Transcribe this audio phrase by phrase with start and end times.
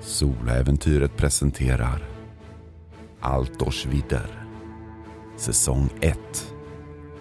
[0.00, 2.02] Soläventyret presenterar
[3.20, 4.44] Altors vidder.
[5.36, 6.18] Säsong 1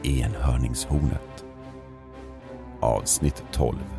[0.03, 1.45] Enhörningshornet.
[2.79, 3.98] Avsnitt 12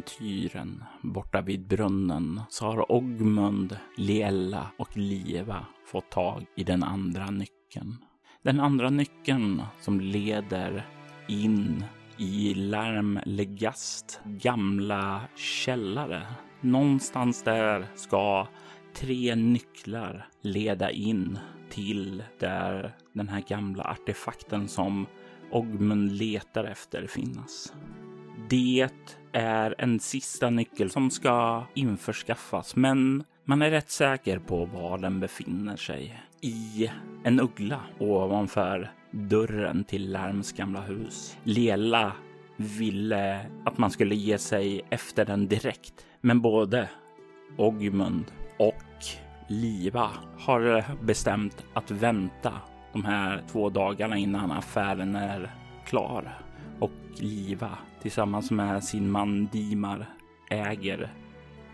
[0.00, 7.30] äventyren borta vid brunnen så har Ogmund, Liella och Liva fått tag i den andra
[7.30, 7.96] nyckeln.
[8.42, 10.86] Den andra nyckeln som leder
[11.28, 11.84] in
[12.18, 16.26] i Larm Legast gamla källare.
[16.60, 18.46] Någonstans där ska
[18.94, 21.38] tre nycklar leda in
[21.70, 25.06] till där den här gamla artefakten som
[25.52, 27.72] Ogmund letar efter finnas.
[28.48, 28.88] Det
[29.32, 35.20] är en sista nyckel som ska införskaffas, men man är rätt säker på var den
[35.20, 36.22] befinner sig.
[36.40, 36.90] I
[37.24, 41.36] en uggla ovanför dörren till Lärms gamla hus.
[41.44, 42.12] Lela
[42.56, 46.88] ville att man skulle ge sig efter den direkt, men både
[47.56, 48.24] Ogmund
[48.58, 48.84] och
[49.48, 52.52] Liva har bestämt att vänta
[52.92, 55.54] de här två dagarna innan affären är
[55.86, 56.38] klar
[56.80, 60.06] och Liva tillsammans med sin man Dimar
[60.50, 61.12] äger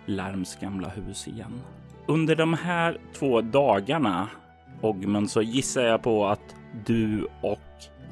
[0.07, 1.61] Larms gamla hus igen.
[2.07, 4.29] Under de här två dagarna,
[4.81, 6.55] Ogmund, så gissar jag på att
[6.87, 7.61] du och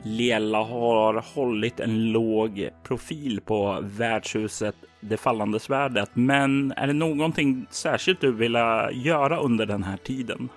[0.07, 6.11] Lela har hållit en låg profil på värdshuset Det fallande svärdet.
[6.15, 8.55] Men är det någonting särskilt du vill
[8.93, 10.49] göra under den här tiden?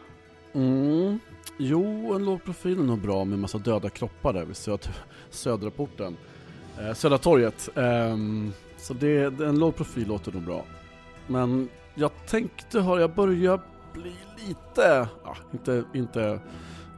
[0.53, 1.19] Mm.
[1.57, 4.87] Jo, en låg profil är nog bra med massa döda kroppar där vid söd
[5.29, 6.17] södra porten.
[6.79, 7.69] Eh, södra torget.
[7.75, 8.17] Eh,
[8.77, 10.65] så det, en låg profil låter nog bra.
[11.27, 13.61] Men jag tänkte, har jag börjar
[13.93, 14.15] bli
[14.47, 16.39] lite, ja, inte, inte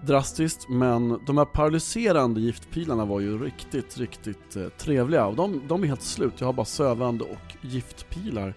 [0.02, 5.26] drastiskt, men de här paralyserande giftpilarna var ju riktigt, riktigt eh, trevliga.
[5.26, 6.34] Och de, de är helt slut.
[6.38, 8.54] Jag har bara sövande och giftpilar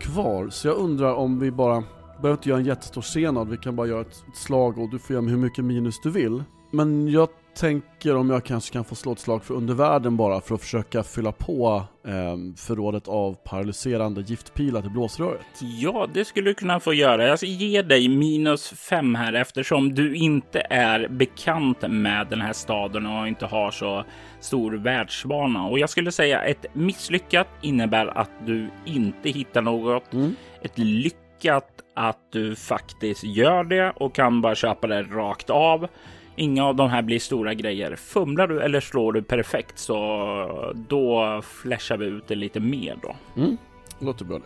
[0.00, 0.48] kvar.
[0.50, 1.84] Så jag undrar om vi bara
[2.20, 4.98] behöver inte göra en jättestor senad, vi kan bara göra ett, ett slag och du
[4.98, 6.44] får göra med hur mycket minus du vill.
[6.70, 10.54] Men jag tänker om jag kanske kan få slå ett slag för undervärlden bara för
[10.54, 15.46] att försöka fylla på eh, förrådet av paralyserande giftpilar till blåsröret.
[15.60, 17.26] Ja, det skulle du kunna få göra.
[17.26, 22.52] Jag ska ge dig minus fem här eftersom du inte är bekant med den här
[22.52, 24.04] staden och inte har så
[24.40, 25.66] stor världsvana.
[25.66, 30.12] Och jag skulle säga ett misslyckat innebär att du inte hittar något.
[30.12, 30.34] Mm.
[30.62, 35.88] Ett lyckat att du faktiskt gör det och kan bara köpa det rakt av.
[36.36, 37.96] Inga av de här blir stora grejer.
[37.96, 43.16] Fumlar du eller slår du perfekt så då flashar vi ut det lite mer då.
[43.42, 43.56] Mm,
[43.98, 44.38] låter bra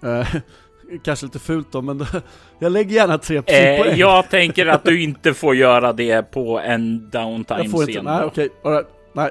[0.00, 0.08] det.
[0.08, 0.26] Eh,
[1.02, 2.06] kanske lite fult då, men
[2.58, 3.98] jag lägger gärna tre eh, poäng.
[3.98, 7.62] Jag tänker att du inte får göra det på en downtime-scen.
[7.62, 8.88] Jag får inte, nej okej, okay, right.
[9.12, 9.30] nej.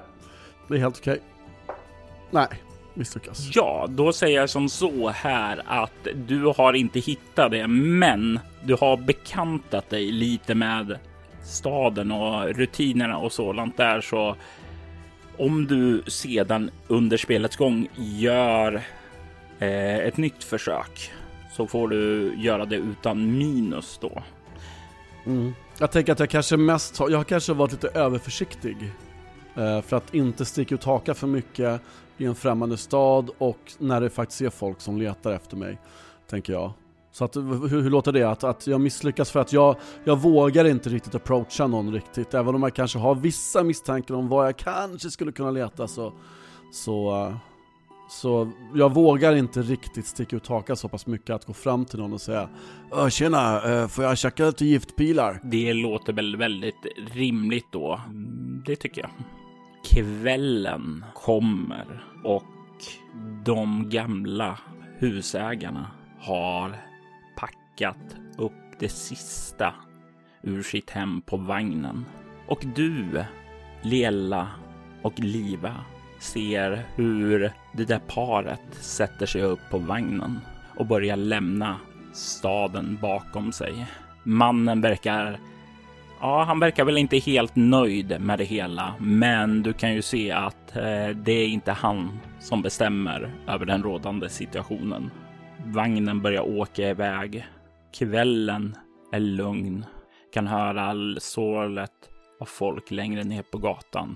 [0.68, 1.14] Det är helt okej.
[1.14, 1.24] Okay.
[2.32, 2.48] Nej
[2.98, 3.50] misslyckas.
[3.54, 8.74] Ja, då säger jag som så här att du har inte hittat det, men du
[8.74, 11.00] har bekantat dig lite med
[11.48, 14.36] staden och rutinerna och sådant där så
[15.38, 18.74] om du sedan under spelets gång gör
[19.60, 21.12] eh, ett nytt försök
[21.52, 24.24] så får du göra det utan minus då.
[25.26, 25.54] Mm.
[25.80, 28.78] Jag tänker att jag kanske mest har, jag har kanske varit lite överförsiktig
[29.56, 31.82] eh, för att inte sticka ut hakan för mycket
[32.18, 35.78] i en främmande stad och när det faktiskt är folk som letar efter mig,
[36.30, 36.74] tänker jag.
[37.18, 38.24] Så att, hur, hur låter det?
[38.24, 42.34] Att, att jag misslyckas för att jag, jag vågar inte riktigt approacha någon riktigt.
[42.34, 46.14] Även om jag kanske har vissa misstankar om vad jag kanske skulle kunna leta så,
[46.72, 47.34] så,
[48.10, 52.00] så jag vågar inte riktigt sticka ut hakan så pass mycket att gå fram till
[52.00, 52.50] någon och säga
[53.10, 55.40] Tjena, får jag tjacka lite giftpilar?
[55.44, 58.02] Det låter väl väldigt rimligt då.
[58.66, 59.12] Det tycker jag.
[59.84, 62.44] Kvällen kommer och
[63.46, 64.60] de gamla
[64.98, 66.87] husägarna har
[67.78, 69.74] packat upp det sista
[70.42, 72.06] ur sitt hem på vagnen.
[72.48, 73.24] Och du,
[73.82, 74.48] Lela
[75.02, 75.76] och Liva,
[76.20, 80.40] ser hur det där paret sätter sig upp på vagnen
[80.76, 81.76] och börjar lämna
[82.14, 83.86] staden bakom sig.
[84.24, 85.40] Mannen verkar
[86.22, 90.32] Ja, han verkar väl inte helt nöjd med det hela, men du kan ju se
[90.32, 95.12] att eh, det är inte han som bestämmer över den rådande situationen.
[95.66, 97.46] Vagnen börjar åka iväg.
[97.98, 98.76] Kvällen
[99.12, 99.86] är lugn.
[100.34, 102.10] Kan höra all sorlet
[102.40, 104.16] av folk längre ner på gatan.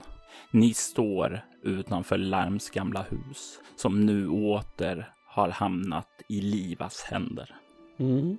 [0.51, 7.55] Ni står utanför Larms gamla hus som nu åter har hamnat i Livas händer.
[7.97, 8.37] Mm.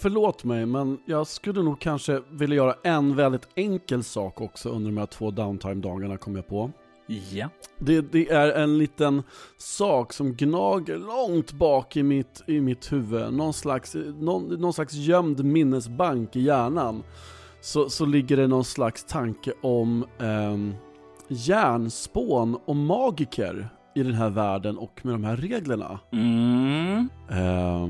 [0.00, 4.90] Förlåt mig, men jag skulle nog kanske vilja göra en väldigt enkel sak också under
[4.90, 6.70] de här två downtime-dagarna kom jag på.
[7.10, 7.48] Ja.
[7.78, 9.22] Det, det, är en liten
[9.58, 13.34] sak som gnager långt bak i mitt, i mitt huvud.
[13.34, 17.02] Någon slags, någon, någon slags gömd minnesbank i hjärnan.
[17.60, 20.56] Så, så ligger det någon slags tanke om eh,
[21.28, 25.98] järnspån och magiker i den här världen och med de här reglerna.
[26.12, 27.08] Mm.
[27.30, 27.84] Eh,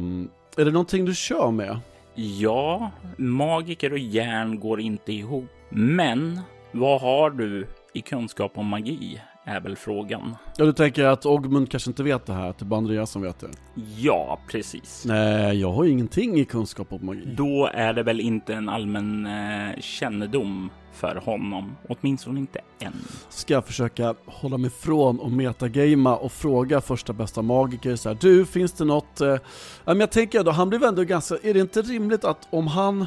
[0.56, 1.78] är det någonting du kör med?
[2.14, 5.50] Ja, magiker och järn går inte ihop.
[5.70, 6.40] Men
[6.72, 9.20] vad har du i kunskap om magi?
[9.44, 10.36] Är väl frågan.
[10.56, 13.10] Ja, du tänker att Ogmund kanske inte vet det här, att det är bara Andreas
[13.10, 13.48] som vet det?
[13.96, 15.04] Ja, precis.
[15.06, 17.34] Nej, jag har ingenting i kunskap om magi.
[17.36, 22.92] Då är det väl inte en allmän eh, kännedom för honom, åtminstone inte än.
[23.28, 28.18] Ska jag försöka hålla mig från och metagamea och fråga första bästa magiker så här,
[28.20, 29.20] du, finns det något?
[29.20, 29.36] Eh...
[29.84, 33.06] men jag tänker då, han blev ändå ganska, är det inte rimligt att om han,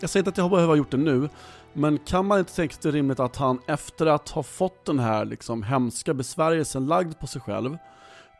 [0.00, 1.28] jag säger inte att jag behöver ha gjort det nu,
[1.72, 4.98] men kan man inte tänka sig det rimligt att han efter att ha fått den
[4.98, 7.78] här liksom hemska besvärjelsen lagd på sig själv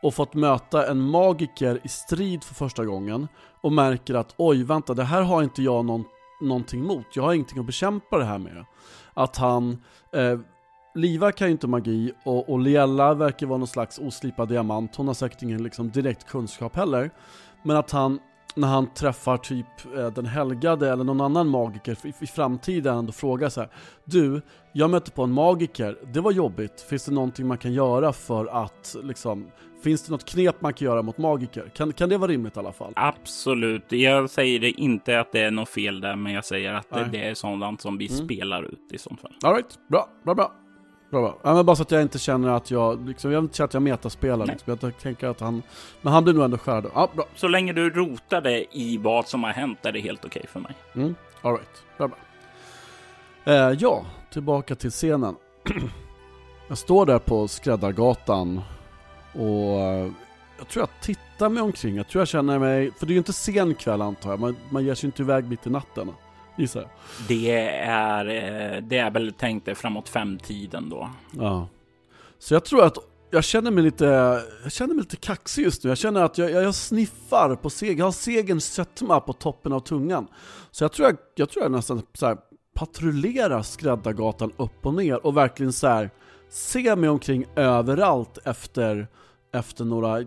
[0.01, 3.27] och fått möta en magiker i strid för första gången
[3.61, 6.03] och märker att oj, vänta, det här har inte jag någon,
[6.41, 7.05] någonting mot.
[7.15, 8.65] Jag har ingenting att bekämpa det här med.
[9.13, 9.83] Att han,
[10.13, 10.39] eh,
[10.95, 14.95] Liva kan ju inte magi och, och Liella verkar vara någon slags oslipad diamant.
[14.95, 17.11] Hon har säkert ingen liksom, direkt kunskap heller.
[17.63, 18.19] Men att han
[18.55, 19.65] när han träffar typ
[19.95, 23.69] eh, den helgade eller någon annan magiker i, framtiden och frågar så här,
[24.05, 24.41] Du,
[24.73, 28.63] jag mötte på en magiker, det var jobbigt, finns det någonting man kan göra för
[28.63, 29.51] att liksom
[29.83, 31.71] Finns det något knep man kan göra mot magiker?
[31.75, 32.93] Kan, kan det vara rimligt i alla fall?
[32.95, 33.91] Absolut.
[33.91, 37.09] Jag säger inte att det är något fel där, men jag säger att Nej.
[37.11, 38.25] det är sådant som vi mm.
[38.25, 39.33] spelar ut i sånt fall.
[39.43, 40.60] Alright, bra, bra, bra.
[41.11, 41.37] Bra, bra.
[41.41, 43.73] Ja, men bara så att jag inte känner att jag, liksom, jag inte känner att
[43.73, 44.77] jag metaspelar liksom.
[44.81, 45.63] Jag tänker att han,
[46.01, 46.85] men han blir nog ändå skärd.
[46.93, 47.25] Ja, bra.
[47.35, 50.59] Så länge du rotade i vad som har hänt är det helt okej okay för
[50.59, 50.75] mig.
[50.95, 51.83] Mm, alright.
[51.97, 52.17] Bra, bra.
[53.53, 55.35] Eh, ja, tillbaka till scenen.
[56.67, 58.61] jag står där på Skräddargatan
[59.33, 59.79] och
[60.57, 61.95] jag tror jag tittar mig omkring.
[61.95, 64.39] Jag tror jag känner mig, för det är ju inte sen kväll antar jag.
[64.39, 66.11] Man, man ger sig inte iväg mitt i natten
[66.61, 66.89] gissar jag.
[67.27, 67.51] Det
[67.85, 71.09] är, eh, det är väl tänkt framåt femtiden då.
[71.37, 71.67] Ja.
[72.39, 72.97] Så jag tror att
[73.31, 74.05] jag känner mig lite,
[74.63, 75.89] jag känner mig lite kaxig just nu.
[75.89, 79.79] Jag känner att jag, jag sniffar på seg, jag har segerns sötma på toppen av
[79.79, 80.27] tungan.
[80.71, 82.37] Så jag tror jag, jag, tror jag nästan så här,
[82.73, 86.09] patrullerar Skräddargatan upp och ner och verkligen så här,
[86.49, 89.07] ser mig omkring överallt efter,
[89.53, 90.23] efter några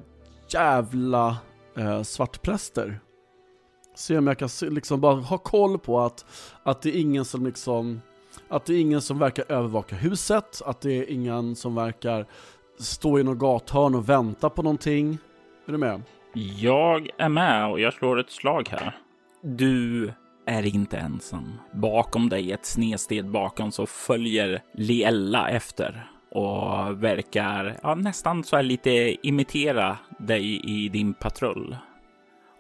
[0.48, 1.36] jävla
[1.78, 3.00] eh, svartpräster.
[3.94, 6.25] Se om jag kan liksom bara ha koll på att,
[6.62, 8.00] att det är ingen som liksom
[8.49, 12.26] att det är ingen som verkar övervaka huset, att det är ingen som verkar
[12.79, 15.19] stå i något gathörn och vänta på någonting.
[15.67, 16.02] Är du med?
[16.56, 18.96] Jag är med och jag slår ett slag här.
[19.43, 20.12] Du
[20.46, 21.52] är inte ensam.
[21.73, 28.62] Bakom dig, ett snedsteg bakom, så följer Liella efter och verkar ja, nästan så här
[28.62, 31.77] lite imitera dig i din patrull.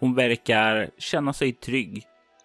[0.04, 2.02] Hon verkar känna sig trygg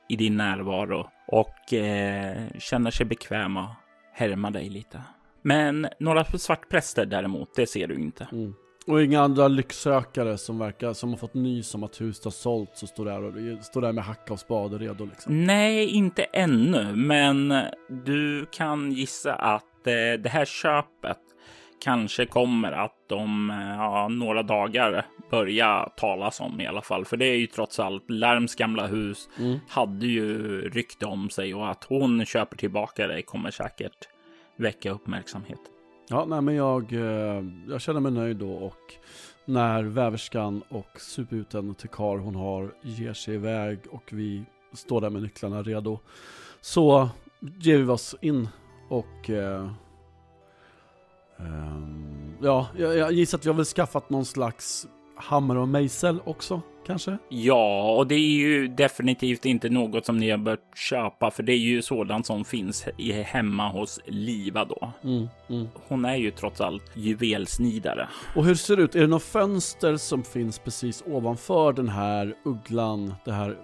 [0.09, 3.69] i din närvaro och eh, känner sig bekväm och
[4.13, 5.01] härma dig lite.
[5.41, 8.27] Men några svartpräster däremot, det ser du inte.
[8.31, 8.53] Mm.
[8.87, 12.83] Och inga andra lycksökare som verkar som har fått nys om att huset har sålts
[12.83, 15.45] och står där, och, står där med hacka och spade redo liksom.
[15.45, 17.53] Nej, inte ännu, men
[18.05, 21.17] du kan gissa att eh, det här köpet
[21.81, 27.05] kanske kommer att om ja, några dagar börja talas om i alla fall.
[27.05, 29.59] För det är ju trots allt Lärms gamla hus mm.
[29.69, 34.07] hade ju rykte om sig och att hon köper tillbaka det kommer säkert
[34.57, 35.59] väcka uppmärksamhet.
[36.09, 38.93] Ja, nej, men jag, eh, jag känner mig nöjd då och
[39.45, 44.43] när väverskan och suputen till kar hon har ger sig iväg och vi
[44.73, 45.99] står där med nycklarna redo
[46.61, 47.09] så
[47.39, 48.47] ger vi oss in
[48.89, 49.71] och eh,
[51.39, 56.19] Um, ja, jag, jag gissar att vi har väl skaffat någon slags hammare och mejsel
[56.25, 57.17] också, kanske?
[57.29, 61.53] Ja, och det är ju definitivt inte något som ni har börjat köpa, för det
[61.53, 62.85] är ju sådant som finns
[63.25, 64.91] hemma hos Liva då.
[65.03, 65.67] Mm, mm.
[65.87, 68.09] Hon är ju trots allt juvelsnidare.
[68.35, 68.95] Och hur ser det ut?
[68.95, 73.57] Är det något fönster som finns precis ovanför den här ugglan, det här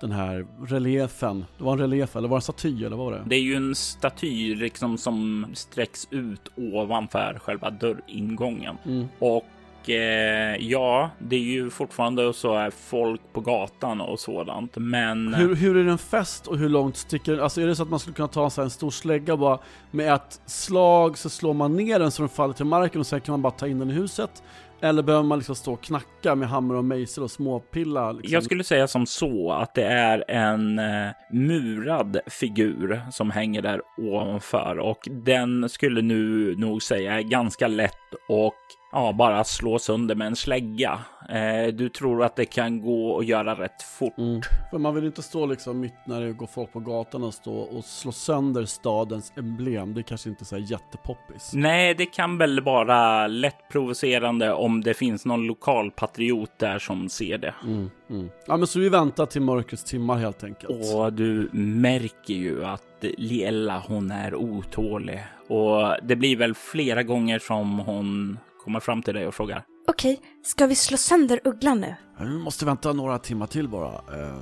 [0.00, 1.44] den här reliefen.
[1.58, 3.22] Det var en relief eller var det en staty eller vad var det?
[3.26, 8.76] Det är ju en staty liksom som sträcks ut ovanför själva dörringången.
[8.84, 9.08] Mm.
[9.18, 15.34] Och eh, ja, det är ju fortfarande så här folk på gatan och sådant, men
[15.34, 17.40] Hur, hur är den fäst och hur långt sticker den?
[17.40, 19.58] Alltså är det så att man skulle kunna ta här en stor slägga bara
[19.90, 23.20] med ett slag så slår man ner den så den faller till marken och sen
[23.20, 24.42] kan man bara ta in den i huset?
[24.82, 28.12] Eller behöver man liksom stå och knacka med hammare och mejsel och småpilla?
[28.12, 28.32] Liksom?
[28.32, 33.82] Jag skulle säga som så att det är en eh, murad figur som hänger där
[33.98, 38.54] ovanför och den skulle nu nog säga är ganska lätt och
[38.92, 41.00] ja, bara slå sönder med en slägga.
[41.28, 44.18] Eh, du tror att det kan gå att göra rätt fort.
[44.18, 44.40] Mm.
[44.70, 47.54] För man vill inte stå liksom mitt när det går folk på gatan och stå
[47.54, 49.94] och slå sönder stadens emblem.
[49.94, 51.50] Det är kanske inte så här jättepoppis.
[51.54, 57.08] Nej, det kan väl vara lätt provocerande om det finns någon lokal patriot där som
[57.08, 57.54] ser det.
[57.64, 58.28] Mm, mm.
[58.46, 60.94] Ja men så vi väntar till mörkrets timmar helt enkelt.
[60.94, 65.20] Och du märker ju att Liella, hon är otålig.
[65.48, 68.38] Och det blir väl flera gånger som hon
[68.70, 69.64] kommer fram till dig och frågar.
[69.88, 71.94] Okej, ska vi slå sönder ugglan nu?
[72.20, 73.88] Vi måste vänta några timmar till bara.
[73.94, 74.38] Eh,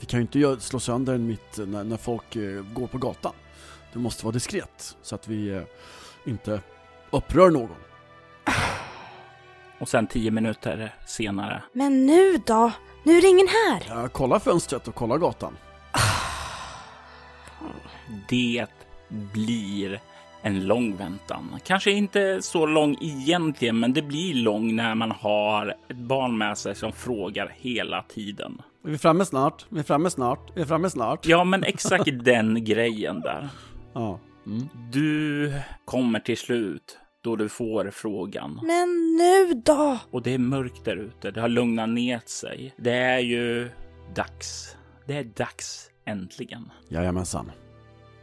[0.00, 3.32] Vi kan ju inte slå sönder den mitt när, när folk eh, går på gatan.
[3.92, 5.62] Det måste vara diskret så att vi eh,
[6.26, 6.60] inte
[7.10, 7.76] upprör någon.
[9.80, 11.62] Och sen tio minuter senare.
[11.72, 12.72] Men nu då?
[13.04, 13.82] Nu är det ingen här.
[14.02, 15.56] Ja, kolla fönstret och kolla gatan.
[18.28, 18.66] Det
[19.08, 20.00] blir
[20.42, 21.56] en lång väntan.
[21.64, 26.58] Kanske inte så lång egentligen, men det blir lång när man har ett barn med
[26.58, 28.62] sig som frågar hela tiden.
[28.84, 29.66] Är vi framme snart?
[29.68, 30.50] Vi är framme snart?
[30.54, 31.26] Vi är framme snart?
[31.26, 33.48] Ja, men exakt den grejen där.
[33.92, 34.20] Ja.
[34.46, 34.68] Mm.
[34.92, 35.52] Du
[35.84, 38.60] kommer till slut då du får frågan.
[38.62, 39.98] Men nu då?
[40.10, 41.30] Och det är mörkt där ute.
[41.30, 42.74] Det har lugnat ner sig.
[42.76, 43.70] Det är ju
[44.14, 44.76] dags.
[45.06, 46.70] Det är dags äntligen.
[46.88, 47.50] Jajamensan.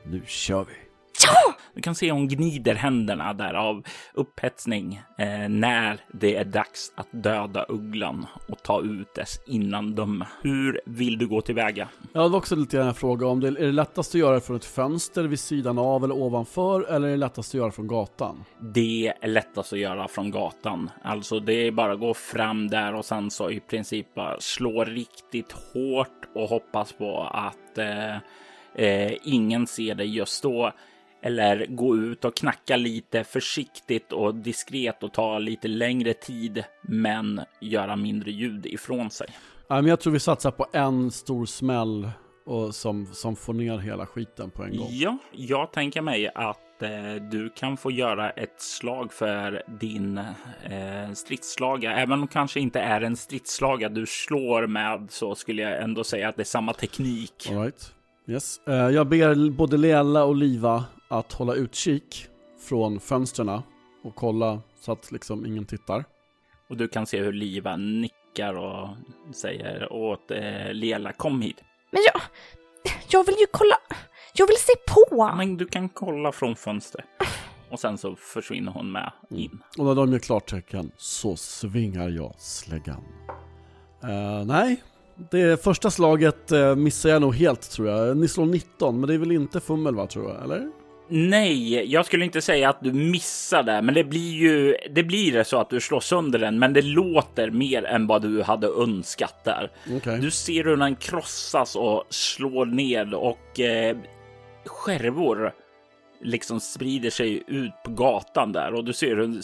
[0.05, 0.74] Nu kör vi.
[1.75, 7.08] Du kan se hon gnider händerna där av upphetsning eh, när det är dags att
[7.12, 10.25] döda ugglan och ta ut dess innandöme.
[10.41, 11.89] Hur vill du gå tillväga?
[12.13, 14.55] Jag hade också lite grann en fråga om det är det lättast att göra från
[14.55, 18.44] ett fönster vid sidan av eller ovanför eller är det lättast att göra från gatan?
[18.60, 20.89] Det är lättast att göra från gatan.
[21.03, 24.84] Alltså det är bara att gå fram där och sen så i princip bara slå
[24.84, 28.15] riktigt hårt och hoppas på att eh,
[28.75, 30.72] eh, ingen ser dig just då.
[31.25, 37.41] Eller gå ut och knacka lite försiktigt och diskret och ta lite längre tid, men
[37.62, 39.27] göra mindre ljud ifrån sig.
[39.70, 42.10] Jag tror vi satsar på en stor smäll
[42.46, 44.88] och som, som får ner hela skiten på en gång.
[44.91, 46.89] Ja, jag tänker mig att eh,
[47.32, 50.17] du kan få göra ett slag för din
[50.63, 51.94] eh, stridsslaga.
[51.96, 56.03] Även om det kanske inte är en stridsslaga du slår med så skulle jag ändå
[56.03, 57.48] säga att det är samma teknik.
[57.50, 57.91] All right.
[58.27, 58.62] Yes.
[58.67, 62.27] Eh, jag ber både Leella och Liva att hålla utkik
[62.59, 63.50] från fönstren
[64.03, 66.05] och kolla så att liksom ingen tittar.
[66.69, 68.89] Och du kan se hur Liva nickar och
[69.35, 71.57] säger åt eh, Lela kom hit.
[71.91, 72.21] Men jag...
[73.09, 73.75] Jag vill ju kolla...
[74.33, 75.33] Jag vill se på!
[75.38, 77.05] Men du kan kolla från fönstret.
[77.69, 79.59] Och sen så försvinner hon med in.
[79.77, 83.03] Och när de gör klartecken så svingar jag släggan.
[84.03, 84.83] Eh, nej,
[85.31, 88.17] det första slaget uh, missar jag nog helt tror jag.
[88.17, 90.71] Ni slår 19, men det är väl inte fummel va tror jag, eller?
[91.07, 94.77] Nej, jag skulle inte säga att du missar det, men det blir ju.
[94.91, 98.21] Det blir det så att du slår sönder den, men det låter mer än vad
[98.21, 99.71] du hade önskat där.
[99.97, 100.19] Okej.
[100.19, 103.97] Du ser hur den krossas och slår ned och eh,
[104.65, 105.53] skärvor
[106.21, 109.41] liksom sprider sig ut på gatan där och du ser en,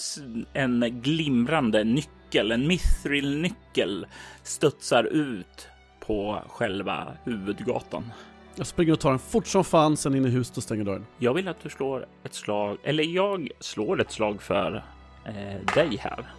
[0.53, 4.07] en glimrande nyckel, en mithril-nyckel
[4.43, 5.67] studsar ut
[5.99, 8.11] på själva huvudgatan.
[8.55, 11.05] Jag springer och tar den fort som fan, sen in i huset och stänger dörren.
[11.17, 14.83] Jag vill att du slår ett slag, eller jag slår ett slag för
[15.25, 16.33] eh, dig här.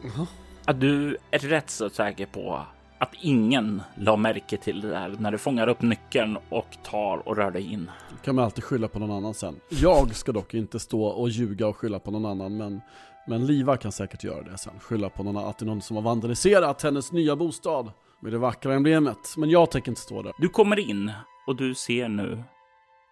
[0.65, 2.61] Att du är rätt så säker på
[2.99, 7.37] att ingen la märke till det där när du fångar upp nyckeln och tar och
[7.37, 7.91] rör dig in.
[8.25, 9.61] kan man alltid skylla på någon annan sen.
[9.69, 12.81] Jag ska dock inte stå och ljuga och skylla på någon annan, men,
[13.27, 14.73] men Liva kan säkert göra det sen.
[14.81, 18.39] Skylla på någon, att det är någon som har vandaliserat hennes nya bostad med det
[18.39, 19.35] vackra emblemet.
[19.37, 20.33] Men jag tänker inte stå där.
[20.39, 21.13] Du kommer in
[21.47, 22.45] och du ser nu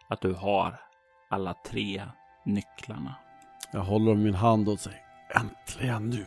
[0.09, 0.81] att du har
[1.31, 2.03] alla tre
[2.45, 3.15] nycklarna.
[3.73, 5.01] Jag håller om min hand och säger
[5.35, 6.27] äntligen nu.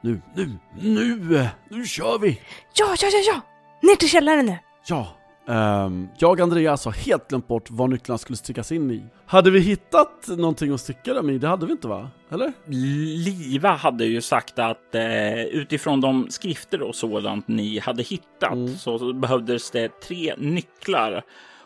[0.00, 2.40] Nu, nu, nu, nu kör vi!
[2.74, 3.40] Ja, ja, ja, ja!
[3.82, 4.58] Ner till källaren nu!
[4.86, 5.08] Ja,
[5.48, 9.02] Ehm, jag och Andreas har helt glömt bort var nycklarna skulle stickas in i.
[9.26, 11.38] Hade vi hittat någonting att sticka dem i?
[11.38, 12.10] Det hade vi inte va?
[12.30, 12.52] Eller?
[12.66, 18.76] Liva hade ju sagt att eh, utifrån de skrifter och sådant ni hade hittat Mm.
[18.76, 21.22] så behövdes det tre nycklar.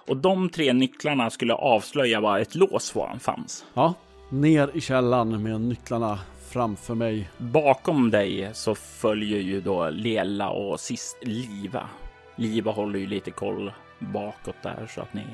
[0.08, 3.64] Och de tre nycklarna skulle avslöja var ett lås var fanns.
[3.74, 3.94] Ja.
[4.30, 6.18] Ner i källaren med nycklarna
[6.50, 7.30] framför mig.
[7.38, 11.88] Bakom dig så följer ju då Lela och sist Liva.
[12.36, 15.24] Liva håller ju lite koll bakåt där så att ni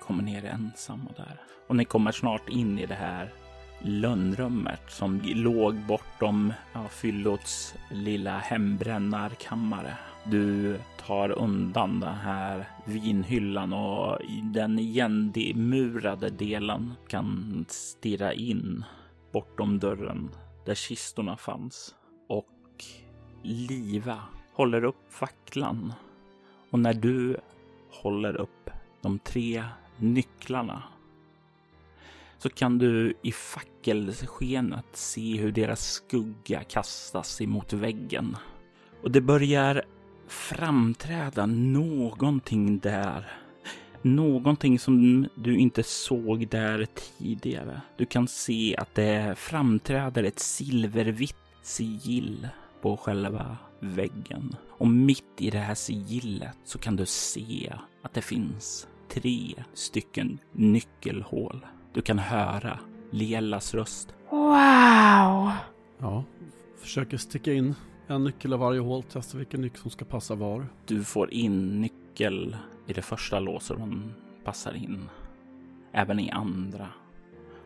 [0.00, 1.40] kommer ner ensamma där.
[1.66, 3.32] Och ni kommer snart in i det här
[3.80, 9.96] lönnrummet som låg bortom ja, Fyllots lilla hembrännarkammare.
[10.24, 18.84] Du tar undan den här vinhyllan och i den igenmurade delen kan stirra in
[19.32, 20.30] bortom dörren
[20.66, 21.94] där kistorna fanns.
[22.28, 22.84] Och
[23.42, 24.18] Liva
[24.52, 25.92] håller upp facklan.
[26.74, 27.36] Och när du
[27.90, 28.70] håller upp
[29.02, 29.64] de tre
[29.96, 30.82] nycklarna
[32.38, 38.36] så kan du i fackelskenet se hur deras skugga kastas emot väggen.
[39.02, 39.82] Och det börjar
[40.28, 43.32] framträda någonting där.
[44.02, 47.80] Någonting som du inte såg där tidigare.
[47.96, 52.48] Du kan se att det framträder ett silvervitt sigill
[52.82, 54.56] på själva väggen.
[54.68, 57.72] Och mitt i det här sigillet så kan du se
[58.02, 61.66] att det finns tre stycken nyckelhål.
[61.92, 62.78] Du kan höra
[63.10, 64.14] Lelas röst.
[64.30, 65.50] Wow!
[65.98, 66.24] Ja.
[66.78, 67.74] Försöker sticka in
[68.06, 70.66] en nyckel i varje hål, testa vilken nyckel som ska passa var.
[70.86, 74.14] Du får in nyckel i det första låset hon
[74.44, 75.08] passar in.
[75.92, 76.88] Även i andra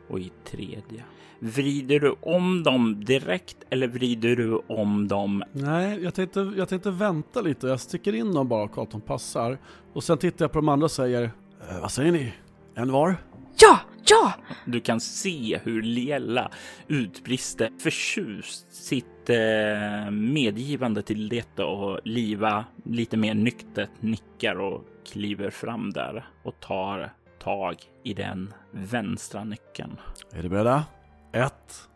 [0.08, 1.04] och i tredje.
[1.40, 5.44] Vrider du om dem direkt eller vrider du om dem?
[5.52, 7.66] Nej, jag tänkte, jag tänkte vänta lite.
[7.66, 9.58] Jag sticker in dem bara och kollar att de passar.
[9.92, 12.32] Och sen tittar jag på de andra och säger eh, Vad säger ni?
[12.74, 13.16] En var?
[13.60, 14.32] Ja, ja!
[14.64, 16.50] Du kan se hur Liella
[16.88, 25.50] utbrister förtjust sitt eh, medgivande till detta och Liva lite mer nyktert nickar och kliver
[25.50, 29.96] fram där och tar tag i den vänstra nyckeln.
[30.32, 30.84] Är ni beredda?
[31.32, 31.88] Ett,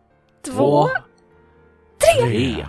[0.42, 0.88] Två.
[2.20, 2.66] Tre.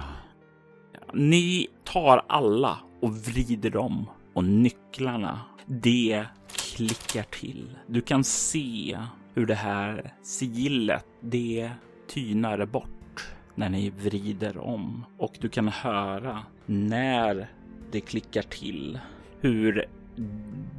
[1.13, 7.77] Ni tar alla och vrider om och nycklarna, det klickar till.
[7.87, 8.99] Du kan se
[9.33, 11.71] hur det här sigillet, det
[12.07, 17.47] tynar bort när ni vrider om och du kan höra när
[17.91, 18.99] det klickar till
[19.41, 19.87] hur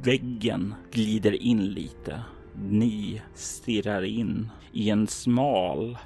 [0.03, 2.23] väggen glider in lite.
[2.55, 5.97] Ni stirrar in i en smal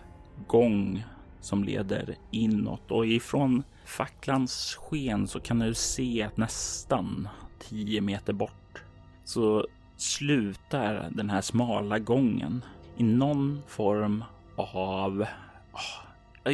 [0.47, 1.03] gång
[1.41, 8.33] som leder inåt och ifrån facklans sken så kan du se att nästan 10 meter
[8.33, 8.83] bort
[9.23, 12.65] så slutar den här smala gången
[12.97, 14.23] i någon form
[14.55, 15.25] av...
[15.73, 16.53] oh,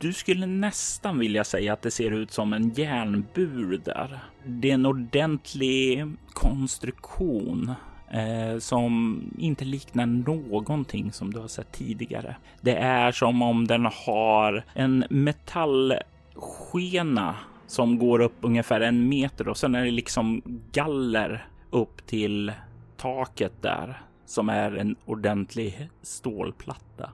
[0.00, 4.18] du skulle nästan vilja säga att det ser ut som en järnbur där.
[4.44, 7.72] Det är en ordentlig konstruktion
[8.10, 12.36] eh, som inte liknar någonting som du har sett tidigare.
[12.60, 17.34] Det är som om den har en metallskena
[17.66, 22.52] som går upp ungefär en meter och sen är det liksom galler upp till
[22.96, 27.10] taket där som är en ordentlig stålplatta.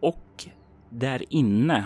[0.00, 0.46] Och
[0.90, 1.84] där inne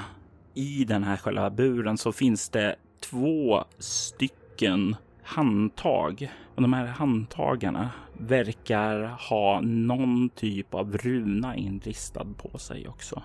[0.55, 6.33] i den här själva buren så finns det två stycken handtag.
[6.55, 13.23] Och de här handtagarna verkar ha någon typ av runa inristad på sig också.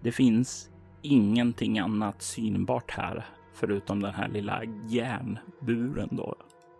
[0.00, 0.70] Det finns
[1.02, 6.34] ingenting annat synbart här förutom den här lilla järnburen då.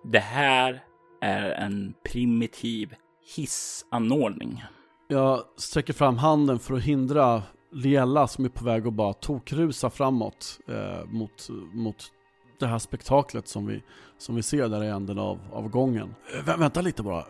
[0.04, 0.82] Det här
[1.20, 2.94] är en primitiv
[3.37, 4.64] hissanordning.
[5.08, 9.90] Jag sträcker fram handen för att hindra Liella som är på väg att bara tokrusa
[9.90, 12.12] framåt eh, mot, mot
[12.61, 13.83] det här spektaklet som vi,
[14.18, 16.14] som vi ser där i änden av, av gången.
[16.35, 17.24] Eh, vä- vänta lite bara.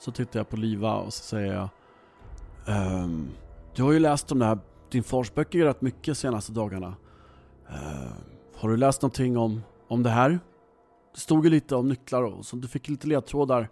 [0.00, 1.68] Så tittar jag på Liva och så säger jag
[2.66, 3.28] ehm,
[3.74, 4.58] Du har ju läst om det här,
[4.90, 6.94] din fars böcker rätt mycket de senaste dagarna.
[7.68, 8.12] Ehm,
[8.56, 10.30] har du läst någonting om, om det här?
[11.14, 13.68] Det stod ju lite om nycklar och så du fick lite ledtrådar.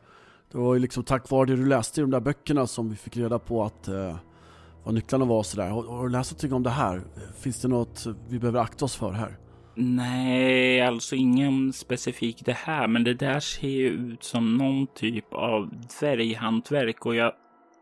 [0.53, 2.97] Det var ju liksom tack vare det du läste i de där böckerna som vi
[2.97, 4.17] fick reda på att eh,
[4.85, 5.71] vad nycklarna var och sådär.
[5.71, 7.03] Har, har du läst någonting om det här?
[7.43, 9.37] Finns det något vi behöver akta oss för här?
[9.77, 15.35] Nej, alltså ingen specifik det här, men det där ser ju ut som någon typ
[15.35, 15.71] av
[16.01, 17.33] dvärghantverk och jag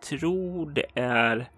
[0.08, 1.48] tror det är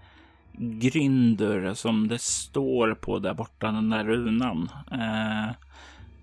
[0.59, 4.68] Grynder som det står på där borta, den där runan.
[4.92, 5.54] Eh,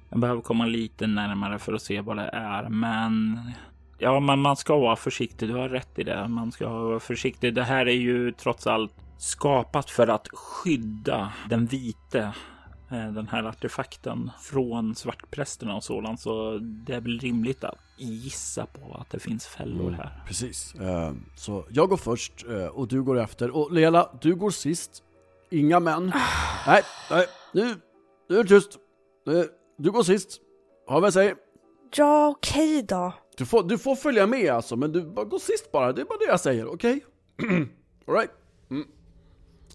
[0.09, 3.39] Jag behöver komma lite närmare för att se vad det är, men
[3.97, 5.49] ja, men man ska vara försiktig.
[5.49, 6.27] Du har rätt i det.
[6.27, 7.53] Man ska vara försiktig.
[7.53, 12.33] Det här är ju trots allt skapat för att skydda den vite
[12.93, 16.19] Eh, den här artefakten från svartprästerna och sådant.
[16.19, 20.23] Så det är väl rimligt att gissa på att det finns fällor Mm, här.
[20.27, 20.75] Precis.
[20.75, 23.49] Eh, Så jag går först eh, och du går efter.
[23.51, 25.03] Och Lela, du går sist.
[25.51, 26.11] Inga män.
[26.67, 27.75] Nej, nej, nu,
[28.29, 28.77] nu är det tyst.
[29.77, 30.41] Du går sist.
[30.87, 31.35] Har vi säger.
[31.95, 33.13] Ja, okej då.
[33.37, 35.93] Du får, du får följa med alltså, men du bara går sist bara.
[35.93, 37.05] Det är bara det jag säger, okej?
[38.07, 38.31] Alright.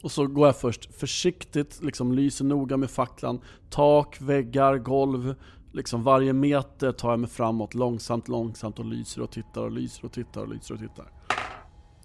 [0.03, 3.41] Och så går jag först försiktigt, liksom lyser noga med facklan.
[3.71, 5.35] Tak, väggar, golv.
[5.73, 10.05] Liksom varje meter tar jag mig framåt långsamt, långsamt och lyser och tittar och lyser
[10.05, 11.07] och tittar och lyser och tittar.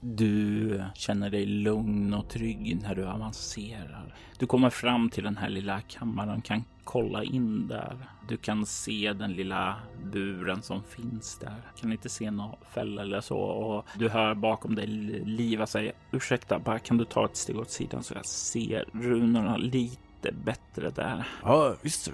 [0.02, 4.16] Du känner dig lugn och trygg när du avancerar.
[4.40, 7.98] Du kommer fram till den här lilla kammaren, kan kolla in där.
[8.28, 11.62] Du kan se den lilla buren som finns där.
[11.76, 14.88] Kan inte se någon fälla eller så och du hör bakom dig
[15.26, 19.58] Liva säga ursäkta, bara kan du ta ett steg åt sidan så jag ser runorna
[19.58, 21.28] lite bättre där.
[21.44, 22.12] Ja, visst du.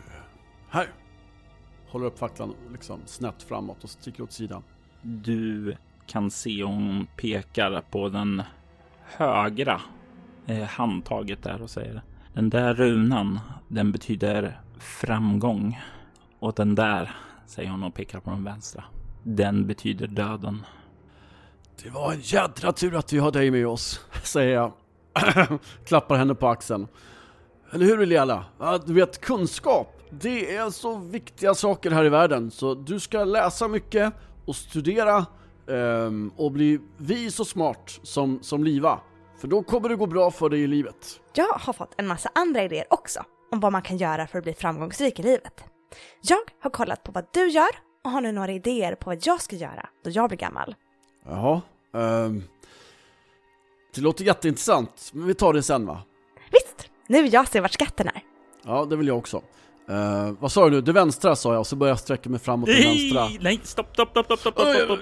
[0.69, 0.87] Här.
[1.87, 4.63] Håller upp facklan liksom snett framåt och sticker åt sidan.
[5.01, 8.43] Du kan se hon pekar på den
[9.03, 9.81] högra
[10.45, 12.01] eh, handtaget där och säger
[12.37, 15.81] den där runan, den betyder framgång.
[16.39, 18.83] Och den där, säger hon och pekar på den vänstra,
[19.23, 20.65] den betyder döden.
[21.83, 24.71] Det var en jädra tur att vi har dig med oss, säger jag.
[25.85, 26.87] Klappar henne på axeln.
[27.71, 28.11] Eller hur?
[28.59, 32.51] Ja, Du vet, kunskap, det är så viktiga saker här i världen.
[32.51, 34.13] Så du ska läsa mycket
[34.45, 35.25] och studera
[35.69, 38.99] ehm, och bli vis och smart som, som Liva.
[39.41, 41.19] För då kommer det gå bra för dig i livet.
[41.33, 44.43] Jag har fått en massa andra idéer också om vad man kan göra för att
[44.43, 45.63] bli framgångsrik i livet.
[46.21, 47.69] Jag har kollat på vad du gör
[48.03, 50.75] och har nu några idéer på vad jag ska göra då jag blir gammal.
[51.25, 51.61] Jaha.
[51.93, 52.43] ehm,
[53.95, 56.01] det låter jätteintressant, men vi tar det sen va?
[56.51, 58.21] Visst, nu vill jag se vart skatten är.
[58.65, 59.41] Ja, det vill jag också.
[59.89, 60.81] Eh, vad sa du nu?
[60.81, 63.27] Det vänstra sa jag, och så började jag sträcka mig framåt den vänstra.
[63.39, 64.99] nej, stopp, stopp, stopp, stopp, stopp, stopp, stopp.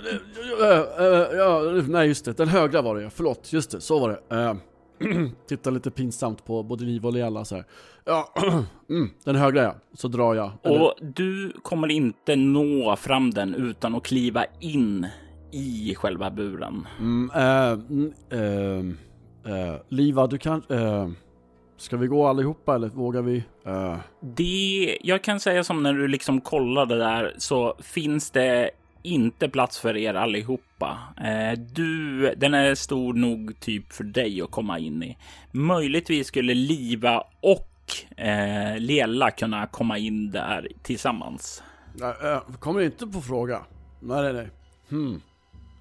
[0.61, 3.09] eh, eh, ja, nej just det, den högra var det ja.
[3.09, 4.57] Förlåt, just det, så var det.
[5.47, 7.65] Tittar lite pinsamt på både Liv och Lealla så här.
[8.05, 8.33] Ja,
[8.89, 9.75] mm, den högra ja.
[9.93, 10.51] Så drar jag.
[10.63, 15.07] Eller- Och du kommer inte nå fram den utan att kliva in
[15.51, 16.87] i själva buren.
[16.99, 20.63] Mm, mm, eh, eh, Liva, du kan...
[20.69, 21.09] Eh,
[21.77, 23.43] ska vi gå allihopa eller vågar vi?
[23.65, 28.69] Eh, Det jag kan säga som när du liksom kollade där så finns det
[29.05, 30.97] inte plats för er allihopa.
[31.23, 35.17] Eh, du, den är stor nog typ för dig att komma in i.
[35.51, 37.69] Möjligtvis skulle Liva och
[38.17, 41.63] eh, Lela kunna komma in där tillsammans.
[42.01, 43.61] eh, kommer inte på fråga.
[43.99, 44.49] Nej, nej, nej.
[44.89, 45.21] Hmm.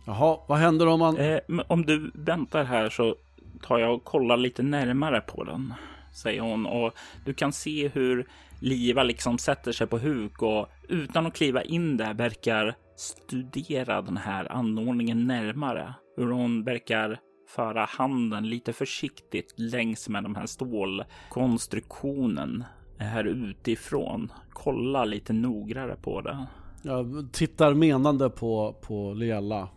[0.07, 1.17] Jaha, vad händer om man...
[1.17, 3.17] Eh, om du väntar här så
[3.63, 5.75] tar jag och kollar lite närmare på den,
[6.13, 6.67] säger hon.
[6.67, 8.27] Och du kan se hur
[8.61, 14.17] Liva liksom sätter sig på huk och utan att kliva in där verkar studera den
[14.17, 15.95] här anordningen närmare.
[16.17, 22.65] Hur hon verkar föra handen lite försiktigt längs med den här stålkonstruktionen
[22.99, 24.33] här utifrån.
[24.53, 26.47] Kolla lite noggrannare på det.
[26.83, 29.69] Jag tittar menande på, på Lealla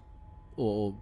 [0.56, 0.94] och, och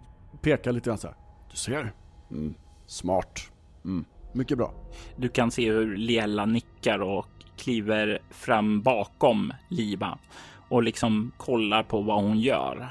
[0.42, 1.16] pekar lite grann så här.
[1.50, 1.92] Du ser?
[2.30, 2.54] Mm.
[2.86, 3.50] Smart.
[3.84, 4.04] Mm.
[4.32, 4.74] Mycket bra.
[5.16, 7.26] Du kan se hur Liella nickar och
[7.56, 10.18] kliver fram bakom Liva
[10.68, 12.88] och liksom kollar på vad hon gör.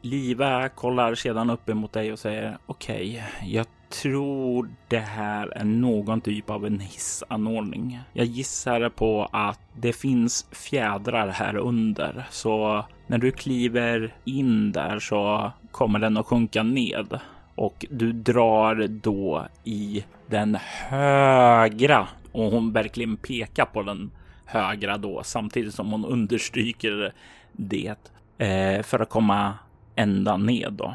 [0.00, 6.20] Liva kollar sedan upp emot dig och säger okej, jag tror det här är någon
[6.20, 8.00] typ av en hissanordning.
[8.12, 14.98] Jag gissar på att det finns fjädrar här under, så när du kliver in där
[14.98, 17.20] så kommer den att sjunka ned
[17.54, 24.10] och du drar då i den högra och hon verkligen pekar på den
[24.48, 27.12] högra då samtidigt som hon understryker
[27.52, 27.96] det
[28.38, 29.54] eh, för att komma
[29.96, 30.94] ända ned då.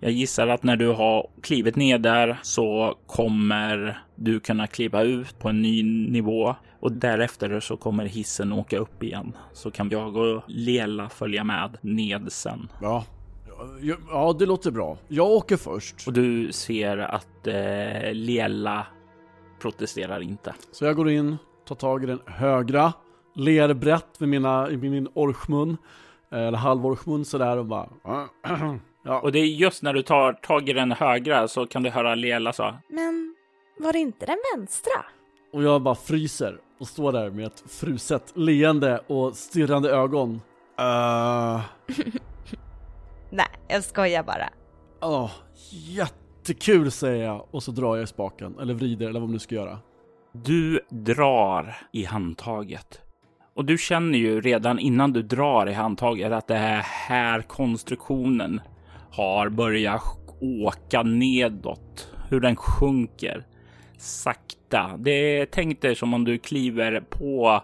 [0.00, 5.38] Jag gissar att när du har klivit ner där så kommer du kunna kliva ut
[5.38, 9.36] på en ny nivå och därefter så kommer hissen åka upp igen.
[9.52, 12.68] Så kan jag och Lela följa med ned sen.
[12.82, 13.04] Ja.
[14.10, 14.98] Ja, det låter bra.
[15.08, 16.06] Jag åker först.
[16.06, 18.86] Och du ser att eh, Lela
[19.60, 20.54] protesterar inte.
[20.72, 22.92] Så jag går in, tar tag i den högra,
[23.34, 25.76] ler brett med, mina, med min orchmun,
[26.30, 27.88] eller halvorchmun sådär och bara...
[29.06, 31.90] Ja, Och det är just när du tar tag i den högra så kan du
[31.90, 32.74] höra Lela så.
[32.88, 33.34] Men
[33.78, 35.04] var det inte den vänstra?
[35.54, 36.58] och jag bara fryser.
[36.78, 40.30] och står där med ett fruset leende och stirrande ögon.
[40.80, 41.60] Uh...
[43.30, 44.48] Nej, jag skojar bara.
[45.00, 45.30] Ja, oh,
[45.70, 49.38] jättekul säger jag och så drar jag i spaken, eller vrider eller vad man nu
[49.38, 49.78] ska göra.
[50.42, 53.00] Du drar i handtaget.
[53.54, 58.60] Och du känner ju redan innan du drar i handtaget att det är här konstruktionen
[59.10, 60.02] har börjat
[60.40, 62.12] åka nedåt.
[62.28, 63.44] Hur den sjunker
[63.98, 64.96] sakta.
[64.98, 67.62] Det är tänkt dig som om du kliver på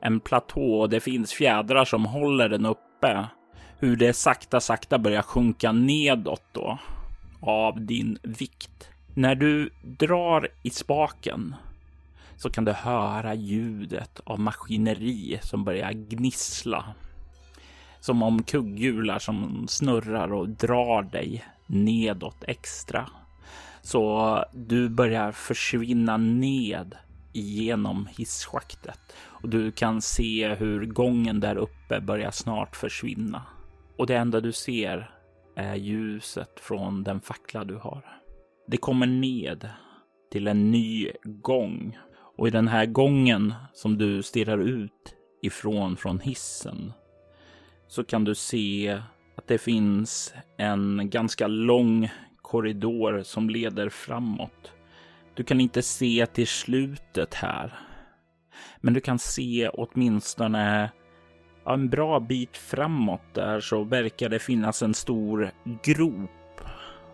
[0.00, 3.26] en platå och det finns fjädrar som håller den uppe.
[3.78, 6.78] Hur det sakta, sakta börjar sjunka nedåt då
[7.40, 8.88] av din vikt.
[9.14, 11.54] När du drar i spaken
[12.40, 16.84] så kan du höra ljudet av maskineri som börjar gnissla.
[18.00, 23.10] Som om kugghjular som snurrar och drar dig nedåt extra.
[23.82, 26.96] Så du börjar försvinna ned
[27.32, 33.42] igenom hisschaktet och du kan se hur gången där uppe börjar snart försvinna.
[33.96, 35.10] Och det enda du ser
[35.56, 38.04] är ljuset från den fackla du har.
[38.66, 39.68] Det kommer ned
[40.32, 41.98] till en ny gång
[42.40, 46.92] och i den här gången som du stirrar ut ifrån från hissen
[47.88, 49.02] så kan du se
[49.36, 52.08] att det finns en ganska lång
[52.42, 54.72] korridor som leder framåt.
[55.34, 57.78] Du kan inte se till slutet här,
[58.80, 60.90] men du kan se åtminstone
[61.66, 65.50] en bra bit framåt där så verkar det finnas en stor
[65.82, 66.60] grop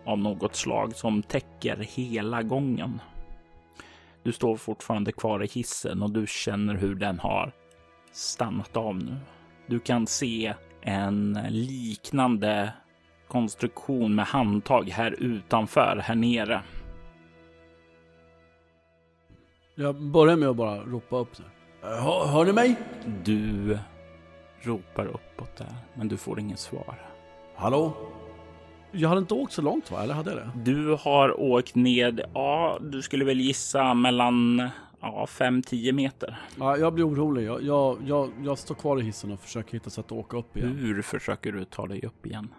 [0.05, 2.99] av något slag som täcker hela gången.
[4.27, 7.51] Du står fortfarande kvar i hissen och du känner hur den har
[8.11, 9.17] stannat av nu.
[9.67, 12.73] Du kan se en liknande
[13.27, 16.63] konstruktion med handtag här utanför, här nere.
[19.75, 21.29] Jag börjar med att bara ropa upp.
[21.81, 22.75] Hör, hör ni mig?
[23.23, 23.77] Du
[24.61, 26.95] ropar uppåt där, men du får inget svar.
[27.55, 27.93] Hallå?
[28.91, 30.71] Jag hade inte åkt så långt va, eller hade jag det?
[30.71, 34.69] Du har åkt ned, ja, du skulle väl gissa mellan
[35.01, 36.39] ja, 5-10 meter.
[36.59, 37.43] Ja, jag blir orolig.
[37.43, 40.57] Jag, jag, jag, jag står kvar i hissen och försöker hitta sätt att åka upp
[40.57, 40.77] igen.
[40.77, 42.49] Hur försöker du ta dig upp igen?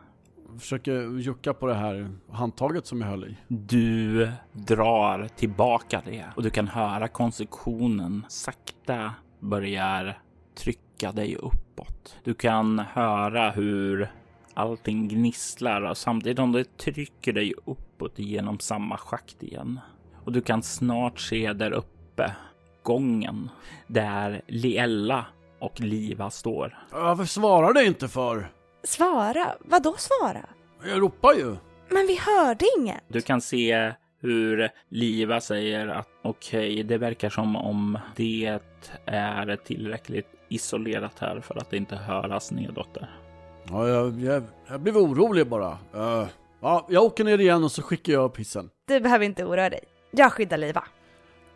[0.59, 3.37] försöker jucka på det här handtaget som jag höll i.
[3.49, 10.19] Du drar tillbaka det och du kan höra konstruktionen sakta börjar
[10.55, 12.17] trycka dig uppåt.
[12.25, 14.11] Du kan höra hur
[14.59, 19.81] allting gnisslar och samtidigt som det trycker dig uppåt genom samma schakt igen.
[20.25, 22.35] Och du kan snart se där uppe
[22.83, 23.51] gången
[23.87, 25.27] där Liella
[25.59, 26.79] och Liva står.
[26.91, 28.51] Varför svarar du inte för?
[28.85, 29.47] Svara?
[29.61, 30.47] Vad då svara?
[30.85, 31.57] Jag ropar ju.
[31.89, 33.03] Men vi hörde inget.
[33.09, 38.59] Du kan se hur Liva säger att okej, okay, det verkar som om det
[39.07, 43.28] är tillräckligt isolerat här för att det inte höras nedåt där.
[43.71, 45.79] Ja, jag, jag, jag blev orolig bara.
[45.95, 46.27] Uh,
[46.61, 48.71] ja, jag åker ner igen och så skickar jag upp hissen.
[48.89, 49.81] Du behöver inte oroa dig.
[50.11, 50.85] Jag skyddar Liva.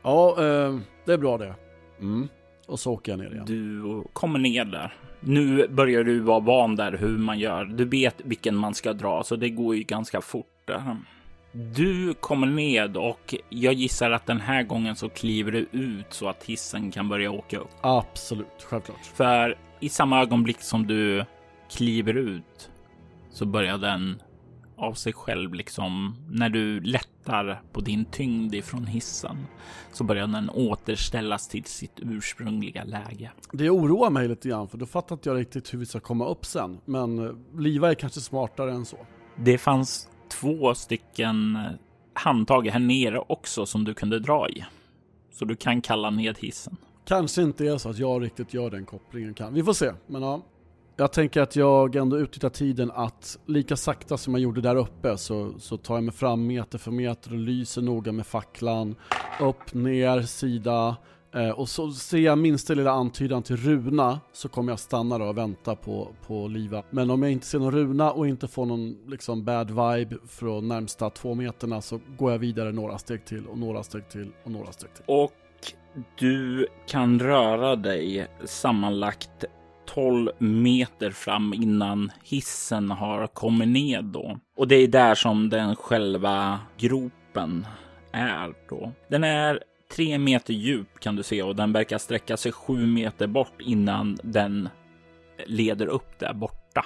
[0.03, 1.55] Ja, uh, det är bra det.
[2.01, 2.29] Mm.
[2.67, 3.45] Och så åker jag ner igen.
[3.45, 4.95] Du kommer ner där
[5.25, 7.65] nu börjar du vara van där hur man gör.
[7.65, 10.47] Du vet vilken man ska dra, så det går ju ganska fort.
[10.65, 10.97] Där.
[11.53, 16.29] Du kommer ned och jag gissar att den här gången så kliver du ut så
[16.29, 17.71] att hissen kan börja åka upp.
[17.81, 19.07] Absolut, självklart.
[19.15, 21.25] För i samma ögonblick som du
[21.77, 22.71] kliver ut
[23.31, 24.23] så börjar den
[24.77, 26.17] av sig själv liksom.
[26.31, 29.47] När du lättar på din tyngd ifrån hissen
[29.93, 33.31] så börjar den återställas till sitt ursprungliga läge.
[33.53, 36.29] Det oroar mig lite grann för då fattar inte jag riktigt hur vi ska komma
[36.29, 36.81] upp sen.
[36.85, 38.97] Men eh, Liva är kanske smartare än så.
[39.37, 41.59] Det fanns två stycken
[42.15, 44.65] handtag här nere också som du kunde dra i.
[45.33, 46.77] Så du kan kalla ned hissen.
[47.05, 49.35] Kanske inte är så att jag riktigt gör den kopplingen.
[49.35, 49.55] Kan.
[49.55, 49.93] Vi får se.
[50.07, 50.43] Men ja,
[51.03, 55.19] jag tänker att jag ändå utnyttjar tiden att lika sakta som jag gjorde där uppe
[55.19, 58.95] så, så tar jag mig fram meter för meter och lyser noga med facklan.
[59.41, 60.97] Upp, ner, sida.
[61.35, 65.25] Eh, och så ser jag minsta lilla antydan till runa så kommer jag stanna då
[65.25, 66.83] och vänta på, på Liva.
[66.91, 70.69] Men om jag inte ser någon runa och inte får någon liksom bad vibe från
[70.69, 74.51] närmsta två meterna så går jag vidare några steg till och några steg till och
[74.51, 75.05] några steg till.
[75.07, 75.33] Och
[76.19, 79.45] du kan röra dig sammanlagt
[79.95, 84.39] 12 meter fram innan hissen har kommit ned då.
[84.57, 87.67] Och det är där som den själva gropen
[88.13, 88.93] är då.
[89.09, 89.61] Den är
[89.97, 94.19] tre meter djup kan du se och den verkar sträcka sig sju meter bort innan
[94.23, 94.69] den
[95.47, 96.85] leder upp där borta.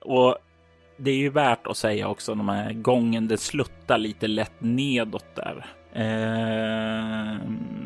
[0.00, 0.36] Och
[0.96, 5.34] det är ju värt att säga också de här gången det sluttar lite lätt nedåt
[5.34, 5.66] där.
[5.92, 7.83] Ehm,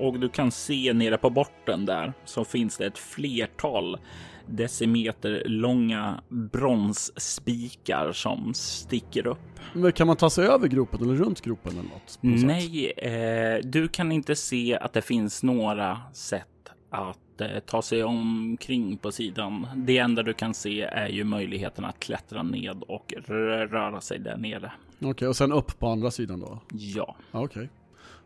[0.00, 3.98] och du kan se nere på borten där så finns det ett flertal
[4.46, 9.38] decimeter långa bronsspikar som sticker upp.
[9.72, 12.18] Men kan man ta sig över gropen eller runt gropen eller något?
[12.20, 16.46] Nej, eh, du kan inte se att det finns några sätt
[16.90, 19.66] att eh, ta sig omkring på sidan.
[19.76, 24.18] Det enda du kan se är ju möjligheten att klättra ned och rö- röra sig
[24.18, 24.72] där nere.
[25.04, 26.58] Okej, och sen upp på andra sidan då?
[26.72, 27.68] Ja, Ja, okej.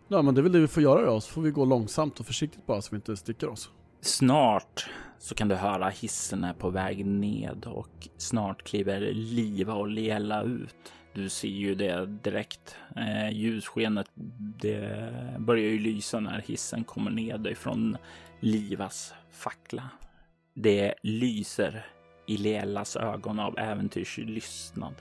[0.09, 2.21] Ja, men det är väl det vi får göra då, så får vi gå långsamt
[2.21, 3.71] och försiktigt bara så vi inte sticker oss.
[4.01, 4.87] snart
[5.19, 10.43] så kan du höra hissen är på väg ned och snart kliver Liva och Lela
[10.43, 10.93] ut.
[11.15, 12.77] Du ser ju det direkt.
[12.97, 14.07] Eh, ljusskenet
[14.61, 17.97] det börjar ju lysa när hissen kommer ned ifrån
[18.41, 19.91] Livas fackla.
[20.55, 21.87] Det lyser
[22.27, 24.95] i Lelas ögon av äventyrslystnad.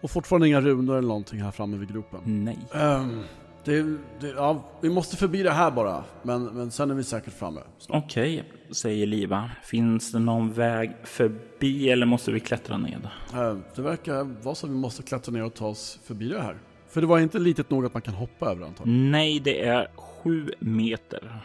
[0.00, 2.44] Och fortfarande inga runor eller någonting här framme vid gropen.
[2.44, 2.58] Nej.
[2.74, 3.22] Ehm,
[3.64, 3.82] det,
[4.20, 7.60] det, ja, vi måste förbi det här bara, men, men sen är vi säkert framme.
[7.88, 9.50] Okej, säger Liva.
[9.62, 13.08] Finns det någon väg förbi eller måste vi klättra ned?
[13.34, 16.42] Ehm, det verkar vara så att vi måste klättra ner och ta oss förbi det
[16.42, 16.56] här.
[16.88, 19.10] För det var inte litet nog att man kan hoppa över antagligen.
[19.10, 21.42] Nej, det är sju meter.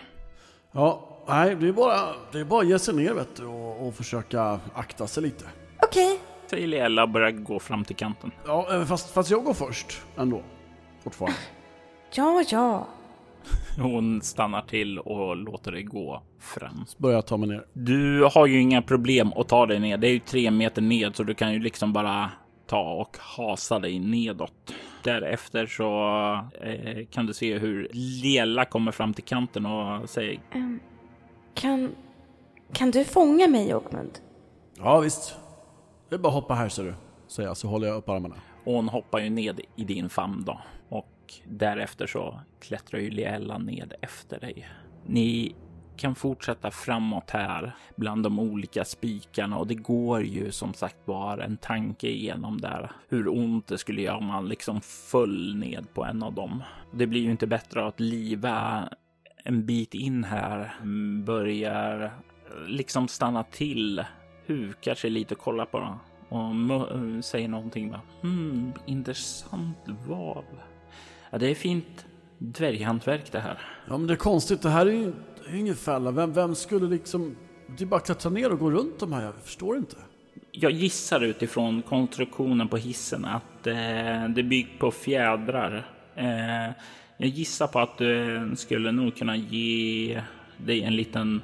[0.71, 1.99] Ja, nej, det är bara,
[2.31, 5.45] det är bara att ge sig ner vet du, och, och försöka akta sig lite.
[5.81, 8.31] Okej, Säger Liella och börjar gå fram till kanten.
[8.45, 10.43] Ja, eh, fast, fast jag går först ändå.
[11.03, 11.37] Fortfarande.
[12.15, 12.87] Ja, ja.
[13.81, 16.85] Hon stannar till och låter dig gå fram.
[16.97, 17.65] Börjar jag ta mig ner.
[17.73, 19.97] Du har ju inga problem att ta dig ner.
[19.97, 22.31] Det är ju tre meter ned så du kan ju liksom bara
[22.67, 24.73] ta och hasa dig nedåt.
[25.03, 25.93] Därefter så
[26.61, 27.89] eh, kan du se hur
[28.23, 30.79] Lela kommer fram till kanten och säger Ehm,
[31.53, 31.91] kan,
[32.73, 34.19] kan du fånga mig, Ogmund?
[34.77, 35.35] Ja, visst.
[36.09, 36.93] Det är bara att hoppa här ser du.
[37.27, 38.35] Säger jag, så håller jag upp armarna.
[38.63, 40.61] Och hon hoppar ju ned i din famn då.
[41.25, 44.69] Och därefter så klättrar ju Liella ned efter dig.
[45.05, 45.55] Ni
[45.97, 51.43] kan fortsätta framåt här bland de olika spikarna och det går ju som sagt bara
[51.43, 56.05] en tanke igenom där hur ont det skulle göra om man liksom föll ned på
[56.05, 56.63] en av dem.
[56.93, 58.89] Det blir ju inte bättre att liva
[59.43, 60.73] en bit in här
[61.23, 62.11] börjar
[62.67, 64.03] liksom stanna till,
[64.45, 70.45] hukar sig lite och kollar på dem och säger någonting bara Hmm, intressant vav.
[71.35, 72.05] Ja, det är fint
[72.37, 73.57] dvärghantverk det här.
[73.87, 74.61] Ja, men det är konstigt.
[74.61, 76.11] Det här är ju det är ju ingen fälla.
[76.11, 77.35] Vem, vem skulle liksom...
[77.77, 79.23] Det är bara att klättra ner och gå runt de här.
[79.23, 79.95] Jag förstår inte.
[80.51, 85.87] Jag gissar utifrån konstruktionen på hissen att eh, det byggt på fjädrar.
[86.15, 86.73] Eh,
[87.17, 90.21] jag gissar på att du skulle nog kunna ge
[90.57, 91.41] dig en liten,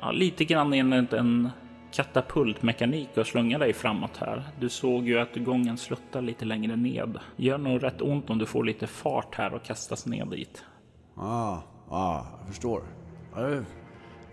[0.00, 1.50] ja, lite grann enligt en
[1.92, 4.42] katapultmekanik och slunga dig framåt här.
[4.60, 7.18] Du såg ju att gången sluttar lite längre ned.
[7.36, 10.64] Gör nog rätt ont om du får lite fart här och kastas ner dit.
[11.16, 12.82] Ah, ah, jag förstår.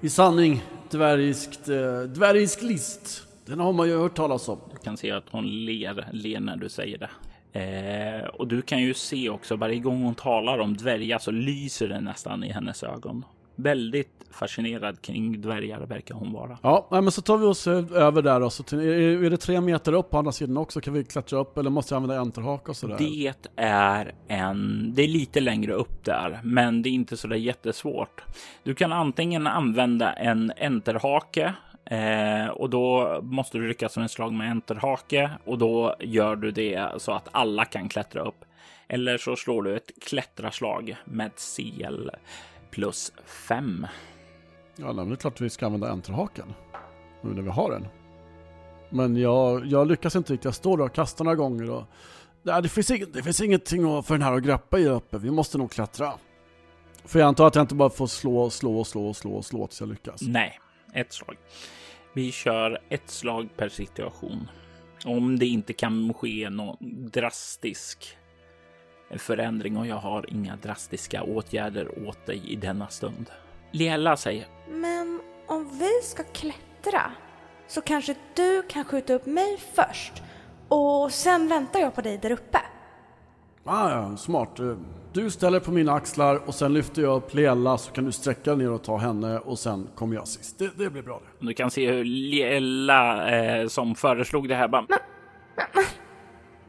[0.01, 3.27] I sanning, dvärgiskt, eh, dvärgisk list.
[3.45, 4.59] Den har man ju hört talas om.
[4.71, 7.09] Du kan se att hon ler, ler när du säger det.
[7.53, 11.87] Eh, och du kan ju se också varje gång hon talar om dvärgar så lyser
[11.87, 13.25] det nästan i hennes ögon.
[13.55, 16.57] Väldigt fascinerad kring dvärgar verkar hon vara.
[16.61, 19.61] Ja, men så tar vi oss över där och så till, är, är det tre
[19.61, 20.81] meter upp på andra sidan också?
[20.81, 22.97] Kan vi klättra upp eller måste jag använda enterhaka och sådär?
[22.97, 27.35] Det är en, det är lite längre upp där, men det är inte så där
[27.35, 28.21] jättesvårt.
[28.63, 31.53] Du kan antingen använda en enterhake
[31.85, 36.51] eh, och då måste du lyckas med en slag med enterhake och då gör du
[36.51, 38.45] det så att alla kan klättra upp.
[38.87, 42.09] Eller så slår du ett klättraslag med CL
[42.73, 43.87] plus 5.
[44.75, 46.53] Ja, nej, men det är klart att vi ska använda enterhaken.
[47.21, 47.87] Nu när vi har den.
[48.89, 50.45] Men jag, jag lyckas inte riktigt.
[50.45, 51.83] Jag står där och kastar några gånger och...
[52.43, 55.17] Nej, det finns, inget, det finns ingenting för den här att greppa i uppe.
[55.17, 56.13] Vi måste nog klättra.
[57.05, 59.89] För jag antar att jag inte bara får slå, slå, slå, slå, slå tills jag
[59.89, 60.21] lyckas.
[60.21, 60.59] Nej,
[60.93, 61.37] ett slag.
[62.13, 64.49] Vi kör ett slag per situation.
[65.05, 66.77] Om det inte kan ske någon
[67.09, 68.17] drastisk
[69.17, 73.29] förändring och jag har inga drastiska åtgärder åt dig i denna stund.
[73.71, 77.11] Liella säger Men om vi ska klättra
[77.67, 80.23] så kanske du kan skjuta upp mig först
[80.67, 82.59] och sen väntar jag på dig där uppe.
[83.65, 84.59] Ah, ja, smart.
[85.13, 88.55] Du ställer på mina axlar och sen lyfter jag upp Lela så kan du sträcka
[88.55, 90.59] ner och ta henne och sen kommer jag sist.
[90.59, 91.47] Det, det blir bra det.
[91.47, 94.85] Du kan se hur Liella eh, som föreslog det här bara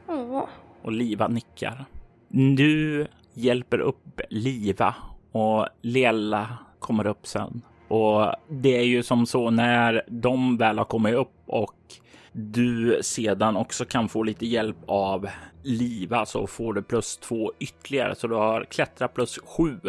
[0.07, 0.43] Åh.
[0.81, 1.85] och Liva nickar.
[2.37, 4.95] Du hjälper upp Liva
[5.31, 7.61] och Liella kommer upp sen.
[7.87, 11.75] Och det är ju som så när de väl har kommit upp och
[12.31, 15.27] du sedan också kan få lite hjälp av
[15.63, 19.79] Liva så får du plus två ytterligare så du har klättrat plus sju.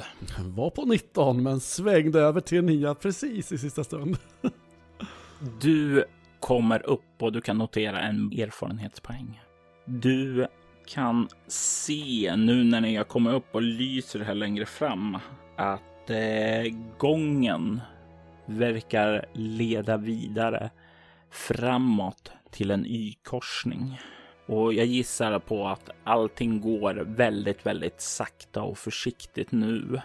[0.56, 4.18] Var på 19 men svängde över till 9 precis i sista stund.
[5.60, 6.04] Du
[6.40, 9.40] kommer upp och du kan notera en erfarenhetspoäng.
[9.84, 10.46] Du
[10.86, 15.18] kan se nu när ni har kommit upp och lyser här längre fram
[15.56, 17.80] att eh, gången
[18.46, 20.70] verkar leda vidare
[21.30, 24.00] framåt till en Y-korsning.
[24.46, 30.00] Och jag gissar på att allting går väldigt, väldigt sakta och försiktigt nu.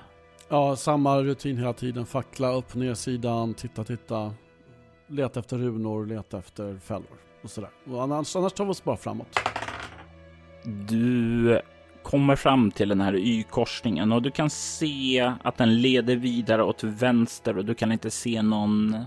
[0.49, 2.05] Ja, samma rutin hela tiden.
[2.05, 4.33] Fackla upp ner sidan, titta, titta.
[5.07, 7.69] Leta efter runor, leta efter fällor och sådär.
[7.85, 9.39] Och annars, annars tar vi oss bara framåt.
[10.63, 11.61] Du
[12.03, 16.83] kommer fram till den här Y-korsningen och du kan se att den leder vidare åt
[16.83, 18.97] vänster och du kan inte se någon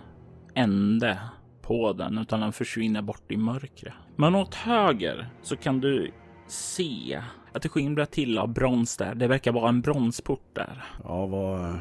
[0.54, 1.18] ände
[1.62, 3.94] på den utan den försvinner bort i mörkret.
[4.16, 6.10] Men åt höger så kan du
[6.46, 9.14] se att det skimrar till av brons där.
[9.14, 10.84] Det verkar vara en bronsport där.
[11.04, 11.78] Ja, vad,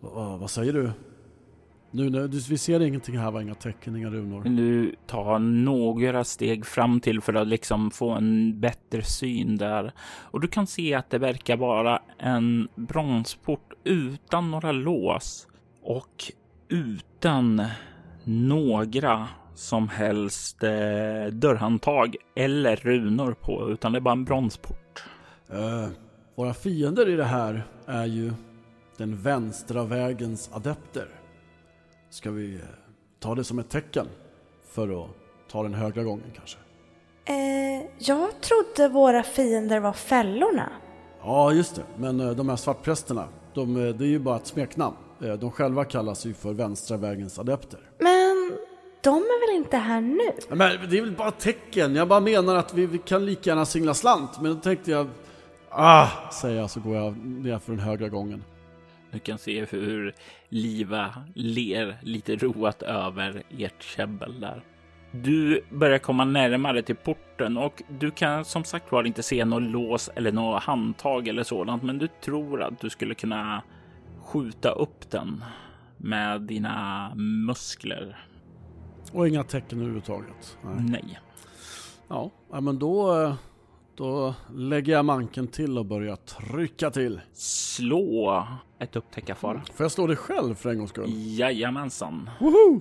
[0.00, 0.92] vad, vad säger du?
[1.90, 3.42] Nu, nu, vi ser ingenting här, va?
[3.42, 4.44] inga tecken, inga runor.
[4.44, 9.92] Du tar några steg fram till för att liksom få en bättre syn där.
[10.20, 15.46] Och du kan se att det verkar vara en bronsport utan några lås
[15.82, 16.32] och
[16.68, 17.62] utan
[18.24, 25.04] några som helst eh, dörrhandtag eller runor på, utan det är bara en bronsport.
[25.52, 25.88] Uh,
[26.34, 28.32] våra fiender i det här är ju
[28.96, 31.08] den vänstra vägens adepter.
[32.10, 32.60] Ska vi eh,
[33.20, 34.06] ta det som ett tecken
[34.68, 35.10] för att
[35.50, 36.58] ta den högra gången kanske?
[37.24, 40.72] Eh, jag trodde våra fiender var fällorna.
[41.22, 41.82] Ja, just det.
[41.96, 44.96] Men eh, de här svartprästerna, de, eh, det är ju bara ett smeknamn.
[45.40, 47.80] De själva kallas ju för vänstra vägens adepter.
[47.98, 48.56] Men
[49.00, 50.30] de är väl inte här nu?
[50.48, 51.94] Men det är väl bara tecken.
[51.94, 54.40] Jag bara menar att vi, vi kan lika gärna singla slant.
[54.40, 55.06] Men då tänkte jag,
[55.70, 58.44] ah, säger jag så går jag ner för den högra gången.
[59.10, 60.14] Du kan se hur
[60.48, 64.64] Liva ler lite roat över ert käbbel där.
[65.12, 69.62] Du börjar komma närmare till porten och du kan som sagt var inte se något
[69.62, 73.62] lås eller något handtag eller sådant, men du tror att du skulle kunna
[74.22, 75.44] skjuta upp den
[75.96, 77.12] med dina
[77.46, 78.24] muskler.
[79.12, 80.58] Och inga tecken överhuvudtaget.
[80.64, 80.84] Nej.
[80.88, 81.18] Nej.
[82.08, 82.30] Ja,
[82.60, 83.34] men då, eh,
[83.98, 87.20] då lägger jag manken till och börjar trycka till.
[87.32, 88.46] Slå
[88.78, 89.62] ett upptäckarfara.
[89.74, 91.10] Får jag slå det själv för en gångs skull?
[91.38, 92.30] Jajamensan.
[92.40, 92.80] Woho!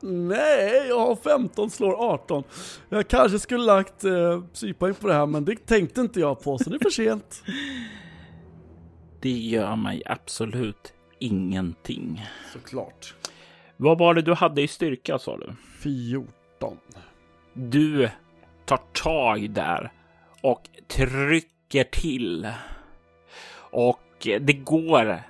[0.00, 2.44] Nej, jag har 15, slår 18.
[2.88, 6.58] Jag kanske skulle lagt eh, psypoäng på det här, men det tänkte inte jag på,
[6.58, 7.42] så det är för sent.
[9.20, 12.26] Det gör mig absolut ingenting.
[12.52, 13.14] Såklart.
[13.76, 15.54] Vad var det du hade i styrka sa du?
[15.80, 16.32] 14.
[17.52, 18.08] Du
[18.64, 19.92] tar tag där
[20.40, 22.48] och trycker till.
[23.54, 25.22] Och det går.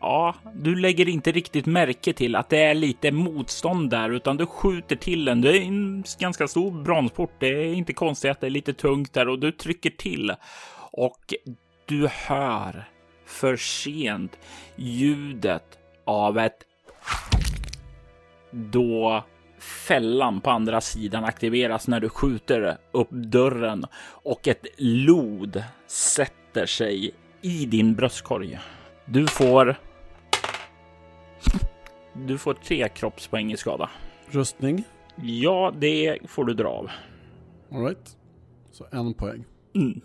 [0.00, 4.46] Ja, du lägger inte riktigt märke till att det är lite motstånd där, utan du
[4.46, 5.40] skjuter till den.
[5.40, 7.32] Det är en ganska stor bronsport.
[7.38, 10.34] Det är inte konstigt att det är lite tungt där och du trycker till
[10.92, 11.34] och
[11.86, 12.88] du hör
[13.26, 14.38] för sent
[14.76, 16.58] ljudet av ett
[18.50, 19.24] då
[19.60, 27.10] fällan på andra sidan aktiveras när du skjuter upp dörren och ett lod sätter sig
[27.42, 28.58] i din bröstkorg.
[29.04, 29.76] Du får.
[32.14, 33.90] Du får tre kroppspoäng i skada.
[34.30, 34.84] Rustning.
[35.16, 36.90] Ja, det får du dra av.
[37.72, 38.16] Alright.
[38.72, 39.44] Så en poäng.
[39.74, 40.00] Mm.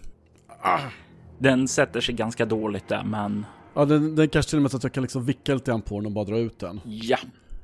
[1.39, 4.78] Den sätter sig ganska dåligt där, men Ja, den, den kanske till och med så
[4.78, 6.82] att jag kan liksom vicka lite grann på den och bara dra ut den.
[6.86, 7.18] ja,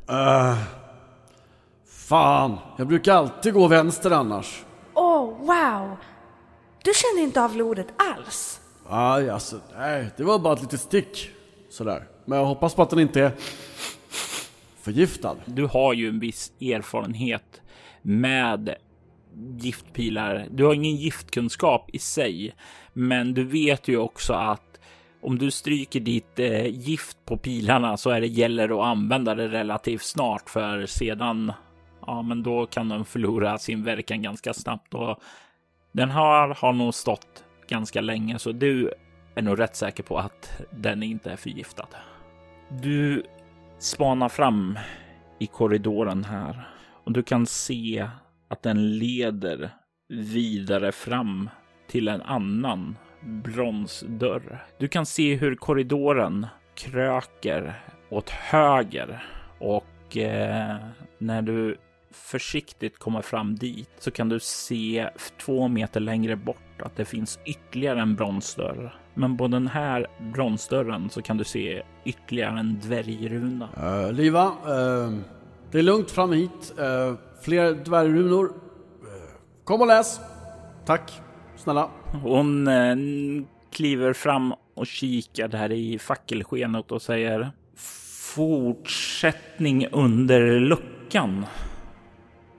[0.09, 0.57] Uh,
[2.11, 4.63] fan, jag brukar alltid gå vänster annars.
[4.93, 5.97] Åh, wow!
[6.83, 8.61] Du kände inte av lodet alls?
[8.89, 11.29] Aj, alltså, nej, det var bara ett litet stick.
[11.69, 12.07] Sådär.
[12.25, 13.31] Men jag hoppas på att den inte är
[14.81, 15.35] förgiftad.
[15.45, 17.61] du har ju en viss erfarenhet
[18.01, 18.75] med
[19.59, 20.47] giftpilar.
[20.51, 22.53] Du har ingen giftkunskap i sig,
[22.93, 24.79] men du vet ju också att
[25.21, 29.47] om du stryker ditt eh, gift på pilarna så är det gäller att använda det
[29.47, 31.53] relativt snart för sedan,
[32.07, 35.19] ja, men då kan den förlora sin verkan ganska snabbt och
[35.91, 38.93] den här har nog stått ganska länge, så du
[39.35, 41.87] är nog rätt säker på att den inte är förgiftad.
[42.69, 43.23] Du
[43.79, 44.79] spanar fram
[45.39, 46.67] i korridoren här
[47.03, 48.07] och du kan se
[48.47, 49.69] att den leder
[50.09, 51.49] vidare fram
[51.87, 54.65] till en annan bronsdörr.
[54.77, 59.23] Du kan se hur korridoren kröker åt höger
[59.59, 60.75] och och eh,
[61.17, 61.77] när du
[62.11, 65.09] försiktigt kommer fram dit så kan du se
[65.45, 68.95] två meter längre bort att det finns ytterligare en bronsdörr.
[69.13, 73.69] Men på den här bronsdörren så kan du se ytterligare en dvärgruna.
[73.77, 75.17] Uh, Liva, uh,
[75.71, 76.73] det är lugnt fram hit.
[76.79, 78.53] Uh, fler dvärgrunor.
[79.63, 80.19] Kom och läs.
[80.85, 81.21] Tack,
[81.55, 81.89] snälla.
[82.23, 82.69] Hon
[83.71, 87.51] kliver fram och kikar där i fackelskenet och säger
[88.35, 91.45] Fortsättning under luckan.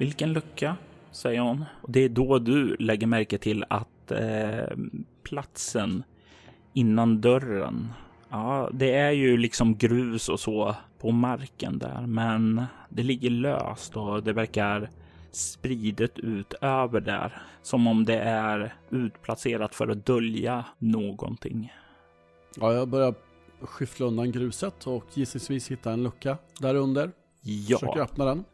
[0.03, 0.77] Vilken lucka?
[1.11, 1.65] säger hon.
[1.83, 4.77] Och det är då du lägger märke till att eh,
[5.23, 6.03] platsen
[6.73, 7.93] innan dörren,
[8.29, 13.97] ja, det är ju liksom grus och så på marken där, men det ligger löst
[13.97, 14.91] och det verkar
[15.31, 17.43] spridet ut över där.
[17.63, 21.73] Som om det är utplacerat för att dölja någonting.
[22.57, 23.15] Ja, jag börjar
[23.61, 27.11] skyffla undan gruset och gissningsvis hitta en lucka där under.
[27.41, 27.79] Ja.
[27.79, 28.45] Försöker öppna den.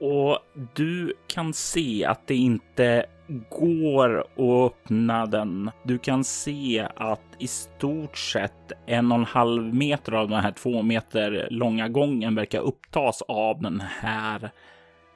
[0.00, 0.38] Och
[0.74, 3.06] du kan se att det inte
[3.50, 5.70] går att öppna den.
[5.82, 10.52] Du kan se att i stort sett en och en halv meter av den här
[10.52, 14.50] två meter långa gången verkar upptas av den här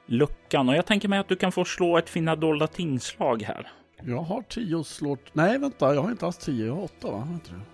[0.05, 0.69] luckan.
[0.69, 3.67] Och jag tänker mig att du kan få slå ett finna dolda tingslag här.
[4.05, 5.17] Jag har tio slår...
[5.33, 7.27] Nej, vänta, jag har inte alls tio, jag har åtta va?
[7.31, 7.72] Jag?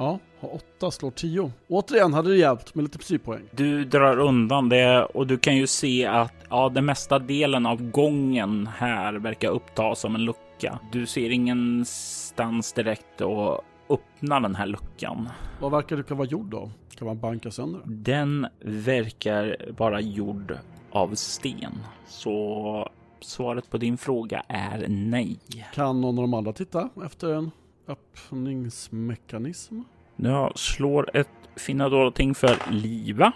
[0.00, 1.52] Ja, har åtta slår tio.
[1.68, 3.42] Återigen hade det hjälpt med lite psypoäng.
[3.50, 7.90] Du drar undan det och du kan ju se att ja, den mesta delen av
[7.90, 10.78] gången här verkar upptas som en lucka.
[10.92, 15.28] Du ser ingenstans direkt att öppna den här luckan.
[15.60, 16.70] Vad verkar det kunna vara gjord då?
[16.98, 18.46] Kan man banka sönder den?
[18.64, 20.58] verkar vara gjord
[20.90, 21.78] av sten.
[22.06, 22.88] Så
[23.20, 25.38] svaret på din fråga är nej.
[25.74, 27.50] Kan någon av de andra titta efter en
[27.90, 29.80] öppningsmekanism?
[30.16, 33.32] Jag slår ett finna ting för Liva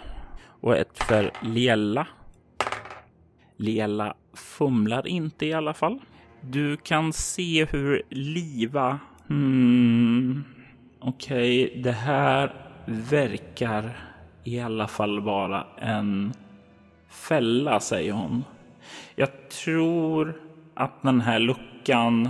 [0.61, 2.07] och ett för Lela.
[3.57, 5.99] Lela fumlar inte i alla fall.
[6.41, 8.99] Du kan se hur Liva...
[9.27, 10.43] Hmm,
[10.99, 12.53] Okej, okay, det här
[12.85, 13.97] verkar
[14.43, 16.33] i alla fall vara en
[17.09, 18.43] fälla, säger hon.
[19.15, 20.41] Jag tror
[20.73, 22.29] att den här luckan,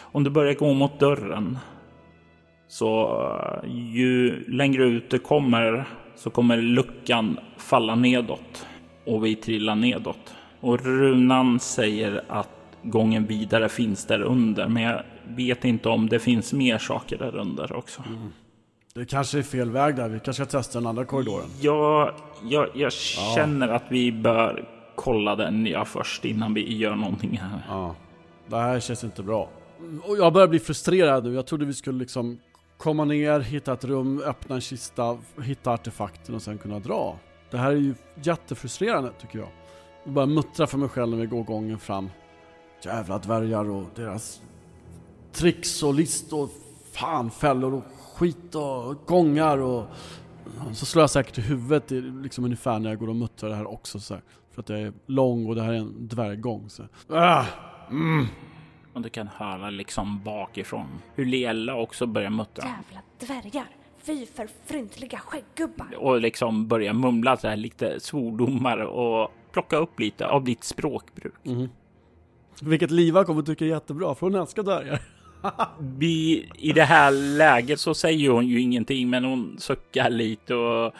[0.00, 1.58] om du börjar gå mot dörren,
[2.68, 3.20] så
[3.64, 5.84] eh, ju längre ut du kommer
[6.16, 8.66] så kommer luckan falla nedåt
[9.06, 10.34] och vi trillar nedåt.
[10.60, 12.48] Och runan säger att
[12.82, 17.36] gången vidare finns där under, men jag vet inte om det finns mer saker där
[17.36, 18.02] under också.
[18.08, 18.32] Mm.
[18.94, 20.08] Det kanske är fel väg där.
[20.08, 21.46] Vi kanske ska testa den andra korridoren.
[21.60, 23.74] Ja, jag, jag känner ja.
[23.74, 24.64] att vi bör
[24.94, 27.62] kolla den ja, först innan vi gör någonting här.
[27.68, 27.94] Ja,
[28.46, 29.48] det här känns inte bra.
[30.02, 31.34] Och jag börjar bli frustrerad nu.
[31.34, 32.38] Jag trodde vi skulle liksom
[32.76, 37.18] komma ner, hitta ett rum, öppna en kista, hitta artefakten och sen kunna dra.
[37.50, 39.48] Det här är ju jättefrustrerande tycker jag.
[40.04, 42.10] Jag börjar muttra för mig själv när vi går gången fram.
[42.84, 44.42] Jävla dvärgar och deras
[45.32, 46.48] tricks och listor,
[46.92, 49.84] fan fällor och skit och gångar och
[50.72, 51.90] så slår jag säkert i huvudet
[52.22, 54.80] liksom ungefär när jag går och muttrar det här också så här, För att jag
[54.80, 56.70] är lång och det här är en dvärggång.
[56.70, 56.82] Så.
[57.10, 57.46] Äh,
[57.90, 58.26] mm.
[58.92, 62.64] Och du kan höra liksom bakifrån hur Lela också börjar muttra.
[62.64, 63.66] Jävla dvärgar!
[64.02, 65.96] Fy för fryntliga skägggubbar!
[65.96, 71.34] Och liksom börjar mumla så här lite svordomar och plocka upp lite av ditt språkbruk.
[71.44, 71.68] Mm.
[72.62, 75.02] Vilket Liva kommer tycka är jättebra, för hon älskar dvärgar.
[75.98, 80.94] Vi, I det här läget så säger hon ju ingenting, men hon suckar lite och,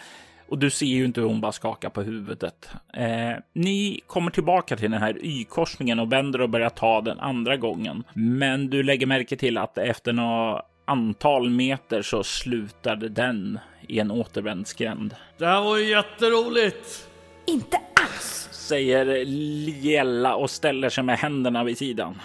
[0.53, 2.71] och du ser ju inte hur hon bara skakar på huvudet.
[2.95, 7.57] Eh, ni kommer tillbaka till den här Y-korsningen och vänder och börjar ta den andra
[7.57, 8.05] gången.
[8.15, 14.11] Men du lägger märke till att efter några antal meter så slutade den i en
[14.11, 15.15] återvändsgränd.
[15.39, 17.09] Det här var ju jätteroligt!
[17.47, 18.49] Inte alls!
[18.51, 22.21] Säger Liella och ställer sig med händerna vid sidan.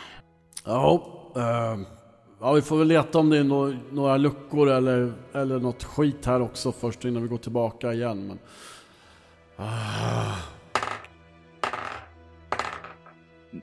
[0.65, 1.03] Ja,
[1.37, 1.96] uh,
[2.39, 6.25] Ja, vi får väl leta om det är no några luckor eller, eller något skit
[6.25, 8.27] här också först innan vi går tillbaka igen.
[8.27, 8.39] Men...
[9.55, 10.35] Ah.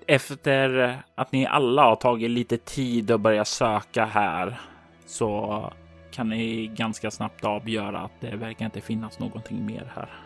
[0.06, 4.60] Efter att ni alla har tagit lite tid att börja söka här
[5.06, 5.62] så
[6.10, 10.22] kan ni ganska snabbt avgöra att det verkar inte finnas någonting mer här.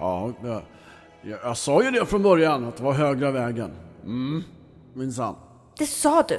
[0.00, 0.62] Ja, jag,
[1.22, 3.70] jag, jag sa ju det från början att det var högra vägen.
[4.04, 4.44] Mm,
[4.92, 5.34] minsann.
[5.78, 6.38] Det sa du.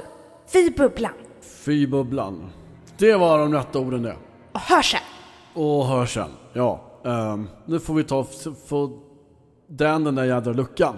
[0.52, 1.25] Fy bubblan.
[1.46, 2.50] Fy bubblan.
[2.98, 4.16] Det var de rätta orden det.
[4.52, 5.02] Och hörseln.
[5.54, 6.80] Och hörseln, ja.
[7.02, 8.26] Um, nu får vi ta
[8.66, 8.98] få
[9.66, 10.94] den, den där jädra luckan.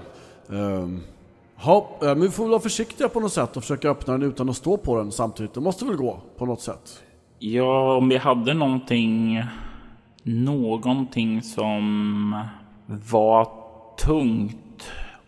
[0.47, 1.03] Um,
[1.65, 4.49] ja, men vi får väl vara försiktiga på något sätt och försöka öppna den utan
[4.49, 5.55] att stå på den samtidigt.
[5.55, 7.03] Det måste väl gå på något sätt?
[7.39, 9.43] Ja, om vi hade någonting,
[10.23, 12.45] någonting som
[12.87, 13.49] var
[13.99, 14.57] tungt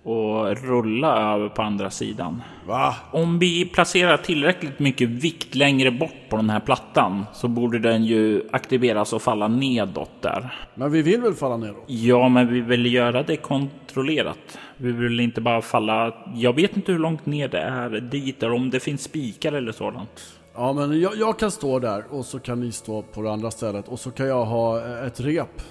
[0.02, 2.42] och rulla över på andra sidan.
[2.66, 2.94] Va?
[3.12, 8.04] Om vi placerar tillräckligt mycket vikt längre bort på den här plattan så borde den
[8.04, 10.54] ju aktiveras och falla nedåt där.
[10.74, 11.84] Men vi vill väl falla neråt?
[11.86, 14.58] Ja, men vi vill göra det kontrollerat.
[14.76, 16.14] Vi vill inte bara falla.
[16.34, 19.72] Jag vet inte hur långt ner det är dit, eller om det finns spikar eller
[19.72, 20.34] sådant.
[20.54, 23.50] Ja men jag, jag kan stå där och så kan ni stå på det andra
[23.50, 25.62] stället och så kan jag ha ett rep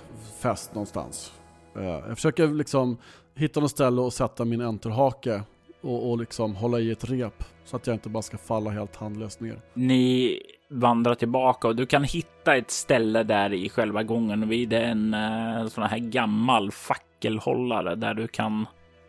[0.42, 1.32] fäst någonstans.
[1.78, 2.98] Eh, Jag försöker liksom
[3.40, 5.44] hitta något ställe och sätta min enterhake
[5.82, 8.96] och, och liksom hålla i ett rep så att jag inte bara ska falla helt
[8.96, 9.62] handlöst ner.
[9.74, 15.14] Ni vandrar tillbaka och du kan hitta ett ställe där i själva gången vid en
[15.14, 18.66] eh, sån här gammal fackelhållare där du kan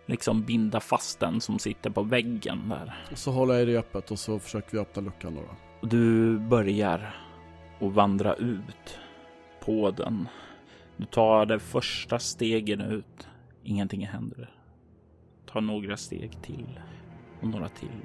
[0.07, 2.95] liksom binda fast den som sitter på väggen där.
[3.13, 5.43] Och så håller jag i repet och så försöker vi öppna luckan då.
[5.81, 7.15] Och du börjar
[7.81, 8.99] att vandra ut
[9.65, 10.29] på den.
[10.97, 13.29] Du tar det första stegen ut.
[13.63, 14.51] Ingenting händer.
[15.47, 16.81] Ta några steg till
[17.41, 18.03] och några till.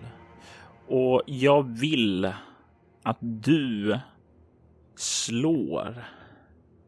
[0.88, 2.34] Och jag vill
[3.04, 4.00] att du
[4.96, 6.06] slår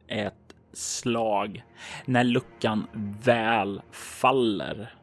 [0.07, 1.63] ett slag
[2.05, 2.87] när luckan
[3.23, 4.93] väl faller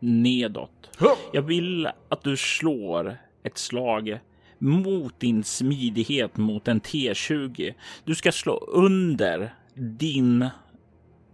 [0.00, 0.90] nedåt.
[1.32, 4.20] Jag vill att du slår ett slag
[4.58, 7.74] mot din smidighet mot en T20.
[8.04, 10.48] Du ska slå under din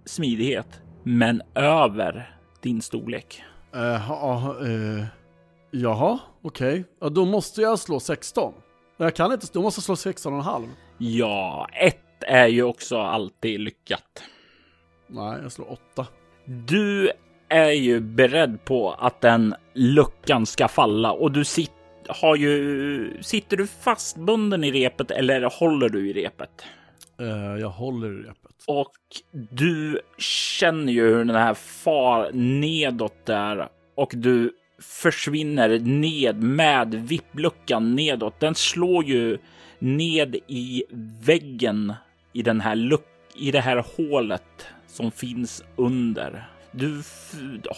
[0.04, 3.42] smidighet, men över din storlek.
[3.74, 5.04] Eh, ja, eh,
[5.70, 6.84] jaha, okej.
[7.00, 8.54] Ja, då måste jag slå 16.
[8.96, 10.68] Jag kan inte, då måste jag slå 16,5.
[10.98, 14.22] Ja, ett är ju också alltid lyckat.
[15.06, 16.06] Nej, jag slår 8.
[16.44, 17.10] Du
[17.48, 21.72] är ju beredd på att den luckan ska falla och du sit,
[22.08, 26.64] har ju, sitter du fastbunden i repet eller håller du i repet?
[27.20, 28.45] Eh, jag håller i repet.
[28.66, 28.92] Och
[29.50, 37.94] du känner ju hur den här far nedåt där och du försvinner ned med vippluckan
[37.94, 38.40] nedåt.
[38.40, 39.38] Den slår ju
[39.78, 40.84] ned i
[41.20, 41.94] väggen
[42.32, 46.48] i den här luck i det här hålet som finns under.
[46.70, 47.02] Du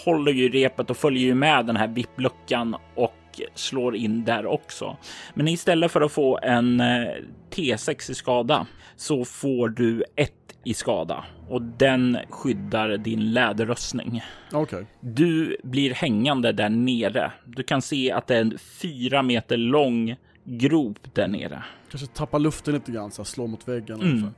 [0.05, 4.97] håller ju repet och följer ju med den här vippluckan och slår in där också.
[5.35, 7.15] Men istället för att få en eh,
[7.51, 8.67] T6 i skada
[8.97, 10.38] så får du ett
[10.69, 14.23] i skada och den skyddar din läderrustning.
[14.53, 14.87] Okej.
[15.01, 17.33] Du blir hängande där nere.
[17.45, 21.65] Du kan se att det är en fyra meter lång grop där nere.
[21.91, 24.01] Kanske tappa luften lite grann så jag slår mot väggen.
[24.01, 24.31] Mm.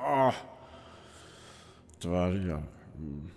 [0.00, 0.32] Ah.
[2.02, 2.62] Dvärgar.
[2.96, 3.30] Mm.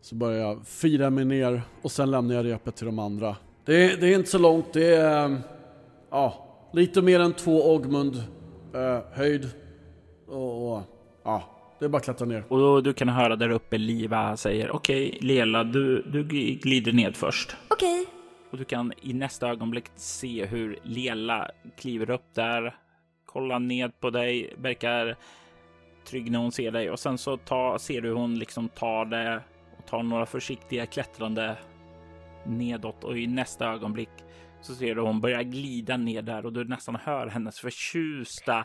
[0.00, 3.36] Så börjar jag fira mig ner och sen lämnar jag repet till de andra.
[3.64, 5.38] Det är, det är inte så långt, det är eh,
[6.10, 8.16] ja, lite mer än två Ogmund
[8.74, 9.50] eh, höjd.
[10.26, 10.82] Och, och
[11.22, 11.42] ja,
[11.78, 12.44] det är bara att klättra ner.
[12.48, 17.16] Och då, du kan höra där uppe Liva säger okej, Lela, du, du glider ned
[17.16, 17.56] först.
[17.68, 18.06] Okej.
[18.50, 22.76] Och du kan i nästa ögonblick se hur Lela kliver upp där,
[23.26, 25.16] kollar ned på dig, verkar
[26.04, 29.42] trygg när hon ser dig och sen så ta, ser du hon liksom tar det
[29.78, 31.56] och tar några försiktiga klättrande
[32.46, 34.10] nedåt och i nästa ögonblick
[34.62, 38.64] så ser du hon börja glida ner där och du nästan hör hennes förtjusta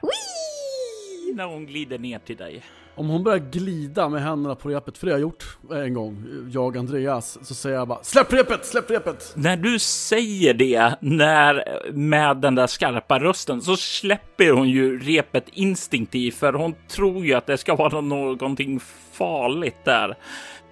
[1.33, 2.63] när hon glider ner till dig.
[2.95, 6.25] Om hon börjar glida med händerna på repet, för det har jag gjort en gång,
[6.51, 9.33] jag Andreas, så säger jag bara Släpp repet, släpp repet!
[9.35, 15.45] När du säger det när, med den där skarpa rösten så släpper hon ju repet
[15.53, 18.79] instinktivt för hon tror ju att det ska vara någonting
[19.11, 20.17] farligt där.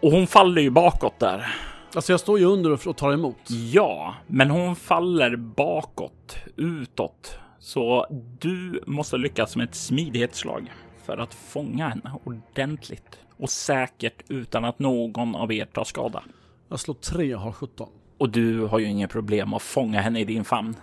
[0.02, 1.56] Och hon faller ju bakåt där.
[1.96, 3.38] Alltså jag står ju under och och tar emot.
[3.72, 7.40] Ja, men hon faller bakåt, utåt.
[7.64, 8.06] Så
[8.40, 10.72] du måste lyckas med ett smidighetsslag
[11.04, 16.24] för att fånga henne ordentligt och säkert utan att någon av er tar skada.
[16.70, 17.90] Jag slår 3 och har 17.
[18.18, 20.76] Och du har ju inga problem att fånga henne i din famn.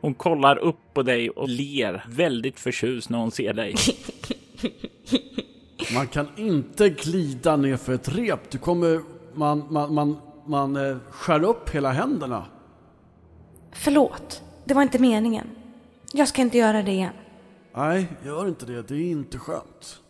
[0.00, 3.74] Hon kollar upp på dig och ler väldigt förtjust när hon ser dig.
[5.94, 8.50] Man kan inte glida ner för ett rep.
[8.50, 9.00] Du kommer,
[9.34, 10.16] man, man, man,
[10.46, 12.46] man eh, skär upp hela händerna.
[13.72, 15.46] Förlåt, det var inte meningen.
[16.16, 17.12] Jag ska inte göra det igen.
[17.76, 18.88] Nej, gör inte det.
[18.88, 20.00] Det är inte skönt.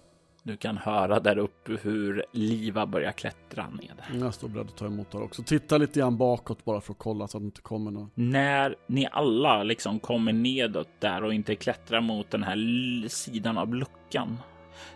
[0.42, 4.20] Du kan höra där uppe hur Liva börjar klättra ned.
[4.20, 5.42] Jag står beredd att ta emot det också.
[5.42, 8.10] Titta lite grann bakåt bara för att kolla så att det inte kommer någon.
[8.14, 13.74] När ni alla liksom kommer nedåt där och inte klättrar mot den här sidan av
[13.74, 14.38] luckan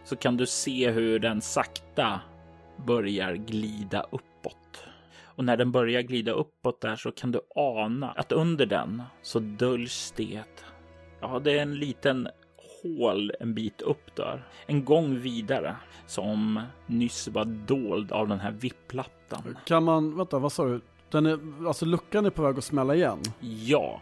[0.04, 2.20] så kan du se hur den sakta
[2.86, 4.84] börjar glida uppåt.
[5.24, 9.38] Och när den börjar glida uppåt där så kan du ana att under den så
[9.38, 10.42] döljs det.
[11.20, 12.28] Ja, det är en liten
[12.82, 14.42] hål en bit upp där.
[14.66, 19.56] En gång vidare som nyss var dold av den här vipplattan.
[19.64, 20.80] Kan man, vänta vad sa du?
[21.10, 23.18] Den är, alltså luckan är på väg att smälla igen?
[23.40, 24.00] Ja.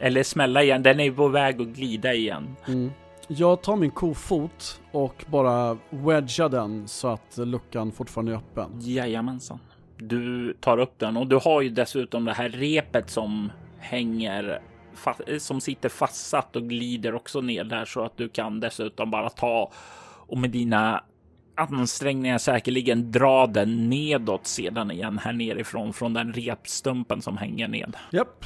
[0.00, 0.82] Eller smälla igen.
[0.82, 2.56] Den är på väg att glida igen.
[2.66, 2.90] Mm.
[3.28, 8.70] Jag tar min kofot och bara wedgar den så att luckan fortfarande är öppen.
[8.80, 9.58] Jajamensan.
[9.96, 14.60] Du tar upp den och du har ju dessutom det här repet som hänger
[15.38, 19.72] som sitter fastsatt och glider också ner där så att du kan dessutom bara ta
[20.26, 21.04] och med dina
[21.56, 27.96] ansträngningar säkerligen dra den nedåt sedan igen här nerifrån från den repstumpen som hänger ned.
[28.12, 28.44] Japp.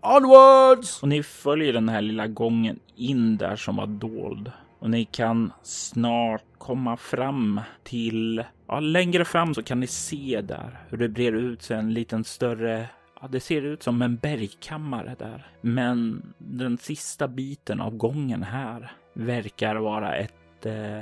[0.00, 1.02] Onwards!
[1.02, 5.52] Och ni följer den här lilla gången in där som var dold och ni kan
[5.62, 11.32] snart komma fram till, ja, längre fram så kan ni se där hur det brer
[11.32, 12.88] ut sig en liten större
[13.24, 15.46] Ja, det ser ut som en bergkammare där.
[15.60, 21.00] Men den sista biten av gången här verkar vara ett eh,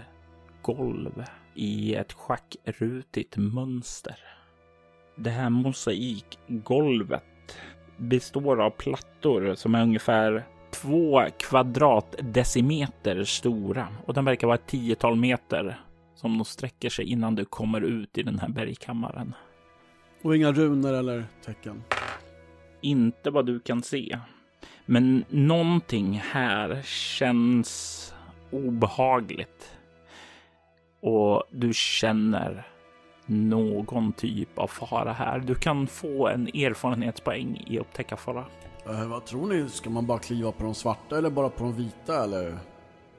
[0.63, 4.17] golv i ett schackrutigt mönster.
[5.17, 7.59] Det här mosaikgolvet
[7.97, 15.17] består av plattor som är ungefär två kvadratdecimeter stora och den verkar vara ett tiotal
[15.17, 15.81] meter
[16.15, 19.35] som de sträcker sig innan du kommer ut i den här bergkammaren.
[20.23, 21.83] Och inga runor eller tecken?
[22.83, 24.19] Inte vad du kan se.
[24.87, 28.15] Men någonting här känns
[28.51, 29.79] obehagligt.
[31.01, 32.67] Och du känner
[33.27, 35.39] någon typ av fara här.
[35.39, 38.45] Du kan få en erfarenhetspoäng i upptäcka fara.
[38.89, 39.69] Uh, vad tror ni?
[39.69, 42.59] Ska man bara kliva på de svarta eller bara på de vita eller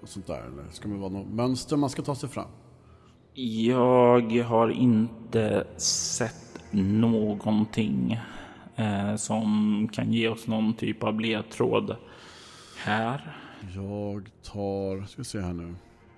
[0.03, 0.41] sånt där?
[0.41, 2.47] Eller ska det vara något mönster man ska ta sig fram?
[3.33, 8.19] Jag har inte sett någonting
[8.75, 11.95] eh, som kan ge oss någon typ av ledtråd
[12.77, 13.37] här.
[13.75, 15.75] Jag tar, ska se här nu.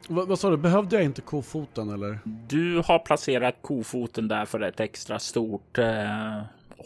[0.10, 2.20] vad, vad sa du, behövde jag inte kofoten eller?
[2.48, 6.42] Du har placerat kofoten där för ett extra stort eh,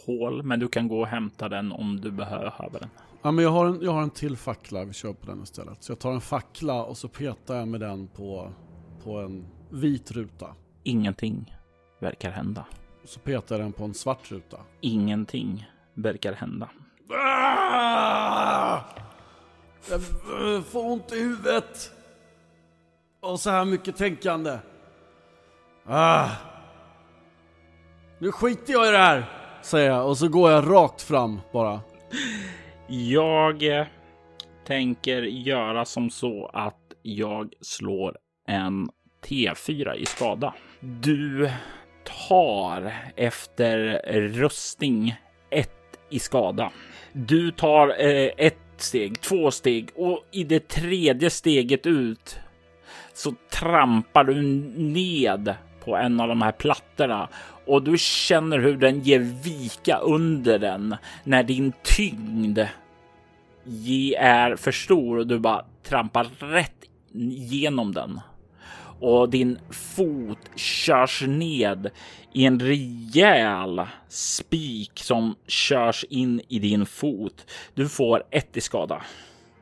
[0.06, 2.90] hål, men du kan gå och hämta den om du behöver den.
[3.22, 5.82] Ja, men jag har, en, jag har en till fackla, vi kör på den istället.
[5.82, 8.52] Så jag tar en fackla och så petar jag med den på,
[9.04, 10.54] på en vit ruta.
[10.82, 11.56] Ingenting
[12.00, 12.64] verkar hända.
[13.04, 14.56] Så petar den på en svart ruta.
[14.80, 16.68] Ingenting verkar hända.
[17.10, 18.80] Ah!
[19.90, 20.02] Jag
[20.66, 21.92] får ont i huvudet.
[23.20, 24.58] Och så här mycket tänkande.
[25.86, 26.28] Ah.
[28.18, 29.24] Nu skiter jag i det här,
[29.62, 31.80] säger jag och så går jag rakt fram bara.
[32.88, 33.86] Jag
[34.66, 38.90] tänker göra som så att jag slår en
[39.24, 40.54] T4 i skada.
[40.80, 41.50] Du
[42.04, 43.78] tar efter
[44.28, 45.14] röstning
[45.50, 46.72] ett i skada.
[47.12, 52.38] Du tar eh, ett steg, två steg och i det tredje steget ut
[53.14, 54.42] så trampar du
[54.76, 57.28] ned på en av de här plattorna
[57.66, 62.58] och du känner hur den ger vika under den när din tyngd
[64.18, 68.20] är för stor och du bara trampar rätt genom den
[69.00, 71.90] och din fot körs ned
[72.32, 77.46] i en rejäl spik som körs in i din fot.
[77.74, 79.02] Du får ett i skada.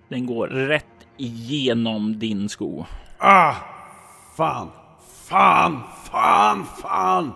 [0.08, 0.84] Den går rätt
[1.16, 2.84] igenom din sko.
[3.18, 3.54] Ah!
[4.36, 4.68] Fan!
[5.28, 5.82] Fan!
[6.04, 6.64] Fan!
[6.82, 7.32] Fan!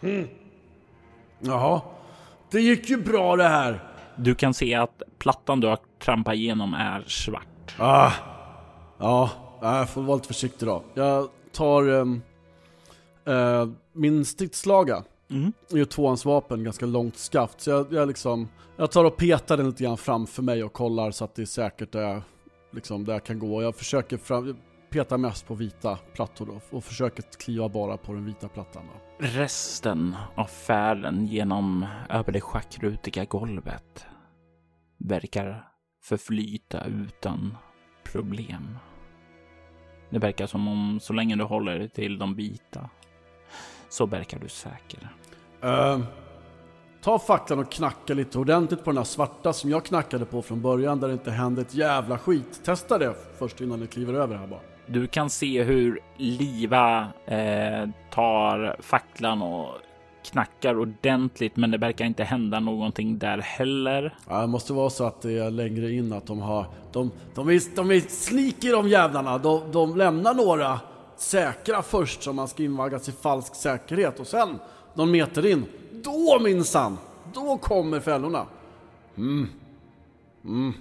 [0.00, 0.28] Hm.
[1.38, 1.80] Jaha,
[2.50, 3.80] det gick ju bra det här.
[4.16, 7.74] Du kan se att plattan du har trampat igenom är svart.
[7.78, 8.12] Ah!
[8.98, 9.30] Ja,
[9.60, 10.82] jag får vara lite försiktig då.
[10.94, 12.22] Jag tar um,
[13.28, 15.04] uh, min stridsslaga.
[15.30, 15.52] Mm.
[15.68, 17.60] Det är ju tvåans vapen, ganska långt skaft.
[17.60, 21.10] Så jag, jag, liksom, jag tar och petar den lite grann framför mig och kollar
[21.10, 22.22] så att det är säkert där jag,
[22.72, 23.62] liksom, där jag kan gå.
[23.62, 24.56] Jag försöker fram,
[24.90, 28.82] peta mest på vita plattor då och försöker kliva bara på den vita plattan.
[28.86, 29.26] Då.
[29.26, 34.06] Resten av färden genom över det schackrutiga golvet
[34.98, 35.68] verkar
[36.02, 37.56] förflyta utan
[38.04, 38.78] problem.
[40.10, 42.90] Det verkar som om så länge du håller dig till de vita
[43.88, 45.08] så verkar du säker.
[45.64, 46.00] Uh,
[47.02, 50.60] ta facklan och knacka lite ordentligt på den här svarta som jag knackade på från
[50.60, 52.60] början där det inte hände ett jävla skit.
[52.64, 54.60] Testa det först innan du kliver över här bara.
[54.86, 59.68] Du kan se hur Liva eh, tar facklan och
[60.22, 64.16] knackar ordentligt, men det verkar inte hända någonting där heller.
[64.28, 66.66] Ja, det måste vara så att det är längre in att de har...
[66.92, 69.38] De, de, är, de är sneaky de jävlarna.
[69.38, 70.80] De, de lämnar några
[71.16, 74.58] säkra först som man ska invaggas i falsk säkerhet och sen
[74.94, 76.98] någon meter in, då minsann,
[77.34, 78.46] då kommer fällorna.
[79.16, 79.48] Mm.
[80.44, 80.72] Mm.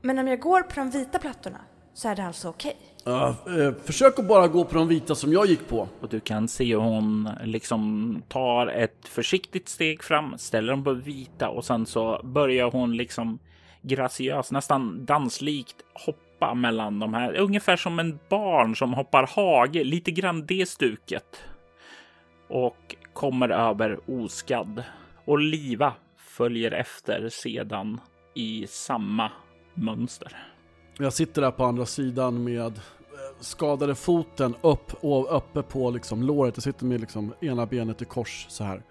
[0.00, 1.58] Men om jag går på de vita plattorna
[1.94, 2.76] så är det alltså okej.
[3.06, 5.88] Uh, uh, försök att bara gå på de vita som jag gick på.
[6.00, 10.92] Och du kan se hur hon liksom tar ett försiktigt steg fram, ställer dem på
[10.92, 13.38] vita och sen så börjar hon liksom
[13.82, 17.34] graciöst, nästan danslikt hoppa mellan de här.
[17.36, 21.42] Ungefär som en barn som hoppar hage, lite grann det stuket.
[22.48, 24.82] Och kommer över oskadd.
[25.24, 28.00] Och Liva följer efter sedan
[28.34, 29.30] i samma
[29.74, 30.49] mönster.
[30.98, 32.72] Jag sitter där på andra sidan med eh,
[33.40, 36.56] skadade foten upp och uppe på liksom låret.
[36.56, 38.82] Jag sitter med liksom ena benet i kors så här.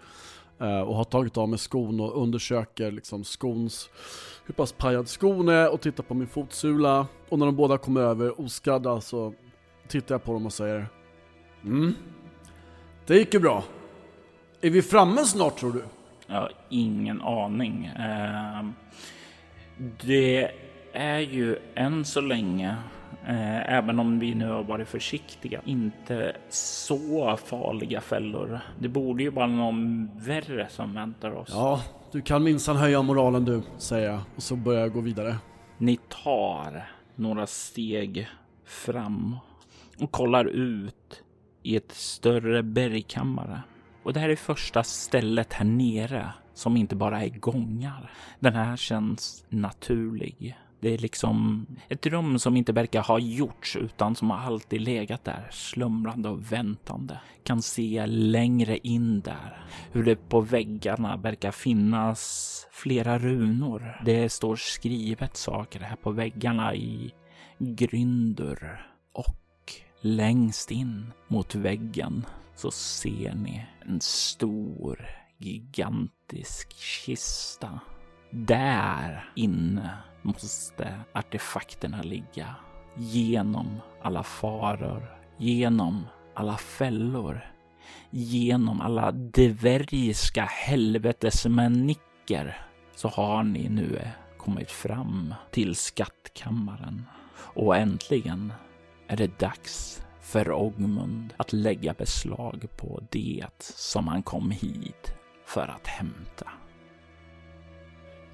[0.59, 3.89] Eh, och har tagit av mig skon och undersöker liksom skons,
[4.45, 7.07] hur pass pajad skon är och tittar på min fotsula.
[7.29, 9.33] Och när de båda kommer över oskadda så
[9.87, 10.87] tittar jag på dem och säger
[11.63, 11.95] Mm,
[13.05, 13.63] det gick ju bra.
[14.61, 15.83] Är vi framme snart tror du?
[16.27, 17.91] Jag har ingen aning.
[17.99, 18.69] Uh,
[20.05, 20.51] det
[20.93, 22.75] är ju än så länge,
[23.27, 28.59] eh, även om vi nu har varit försiktiga, inte så farliga fällor.
[28.79, 31.49] Det borde ju vara någon värre som väntar oss.
[31.51, 31.81] Ja,
[32.11, 34.19] du kan minsann höja moralen du, säger jag.
[34.35, 35.35] Och så börjar jag gå vidare.
[35.77, 38.27] Ni tar några steg
[38.65, 39.35] fram
[39.99, 41.23] och kollar ut
[41.63, 43.61] i ett större bergkammare.
[44.03, 48.11] Och det här är första stället här nere som inte bara är gångar.
[48.39, 50.57] Den här känns naturlig.
[50.79, 55.23] Det är liksom ett rum som inte verkar ha gjorts utan som har alltid legat
[55.23, 57.19] där slumrande och väntande.
[57.43, 64.01] Kan se längre in där hur det på väggarna verkar finnas flera runor.
[64.05, 67.13] Det står skrivet saker här på väggarna i
[67.59, 72.25] gryndur och längst in mot väggen
[72.55, 75.05] så ser ni en stor
[75.37, 77.79] gigantisk kista.
[78.31, 82.55] Där inne måste artefakterna ligga.
[82.95, 87.41] Genom alla faror, genom alla fällor,
[88.09, 92.57] genom alla dvärgiska helvetesmanicker
[92.95, 94.01] så har ni nu
[94.37, 97.05] kommit fram till skattkammaren.
[97.35, 98.53] Och äntligen
[99.07, 105.13] är det dags för Ogmund att lägga beslag på det som han kom hit
[105.45, 106.51] för att hämta.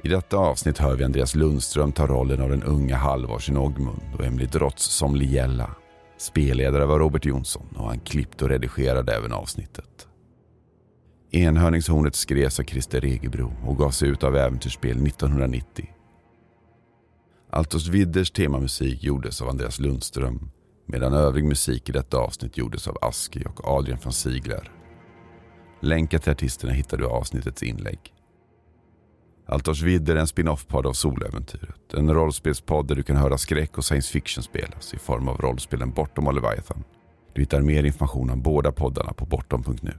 [0.06, 4.26] I detta avsnitt hör vi Andreas Lundström ta rollen av den unga halvårsin Ogmund och
[4.26, 5.76] Emily Drotz som Liella.
[6.18, 10.08] Spelledare var Robert Jonsson och han klippte och redigerade även avsnittet.
[11.32, 15.90] Enhörningshornet skrevs av Christer Regebro och gavs ut av Äventyrsspel 1990.
[17.50, 20.52] Altos Widders temamusik gjordes av Andreas Lundström
[20.86, 24.72] medan övrig musik i detta avsnitt gjordes av Aski och Adrian von Sigler.
[25.82, 28.15] Länkar till artisterna hittar du i avsnittets inlägg.
[29.48, 31.94] Altorsvidd är en spin-off-podd av Soläventyret.
[31.94, 35.92] En rollspelspodd där du kan höra skräck och science fiction spelas i form av rollspelen
[35.92, 36.84] Bortom och Leviathan.
[37.34, 39.94] Du hittar mer information om båda poddarna på bortom.nu.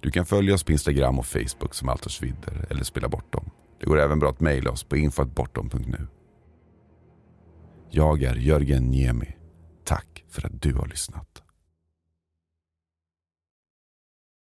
[0.00, 3.50] Du kan följa oss på Instagram och Facebook som Altorsvidder eller Spela Bortom.
[3.80, 6.06] Det går även bra att mejla oss på info.bortom.nu.
[7.90, 9.36] Jag är Jörgen Niemi.
[9.84, 11.39] Tack för att du har lyssnat.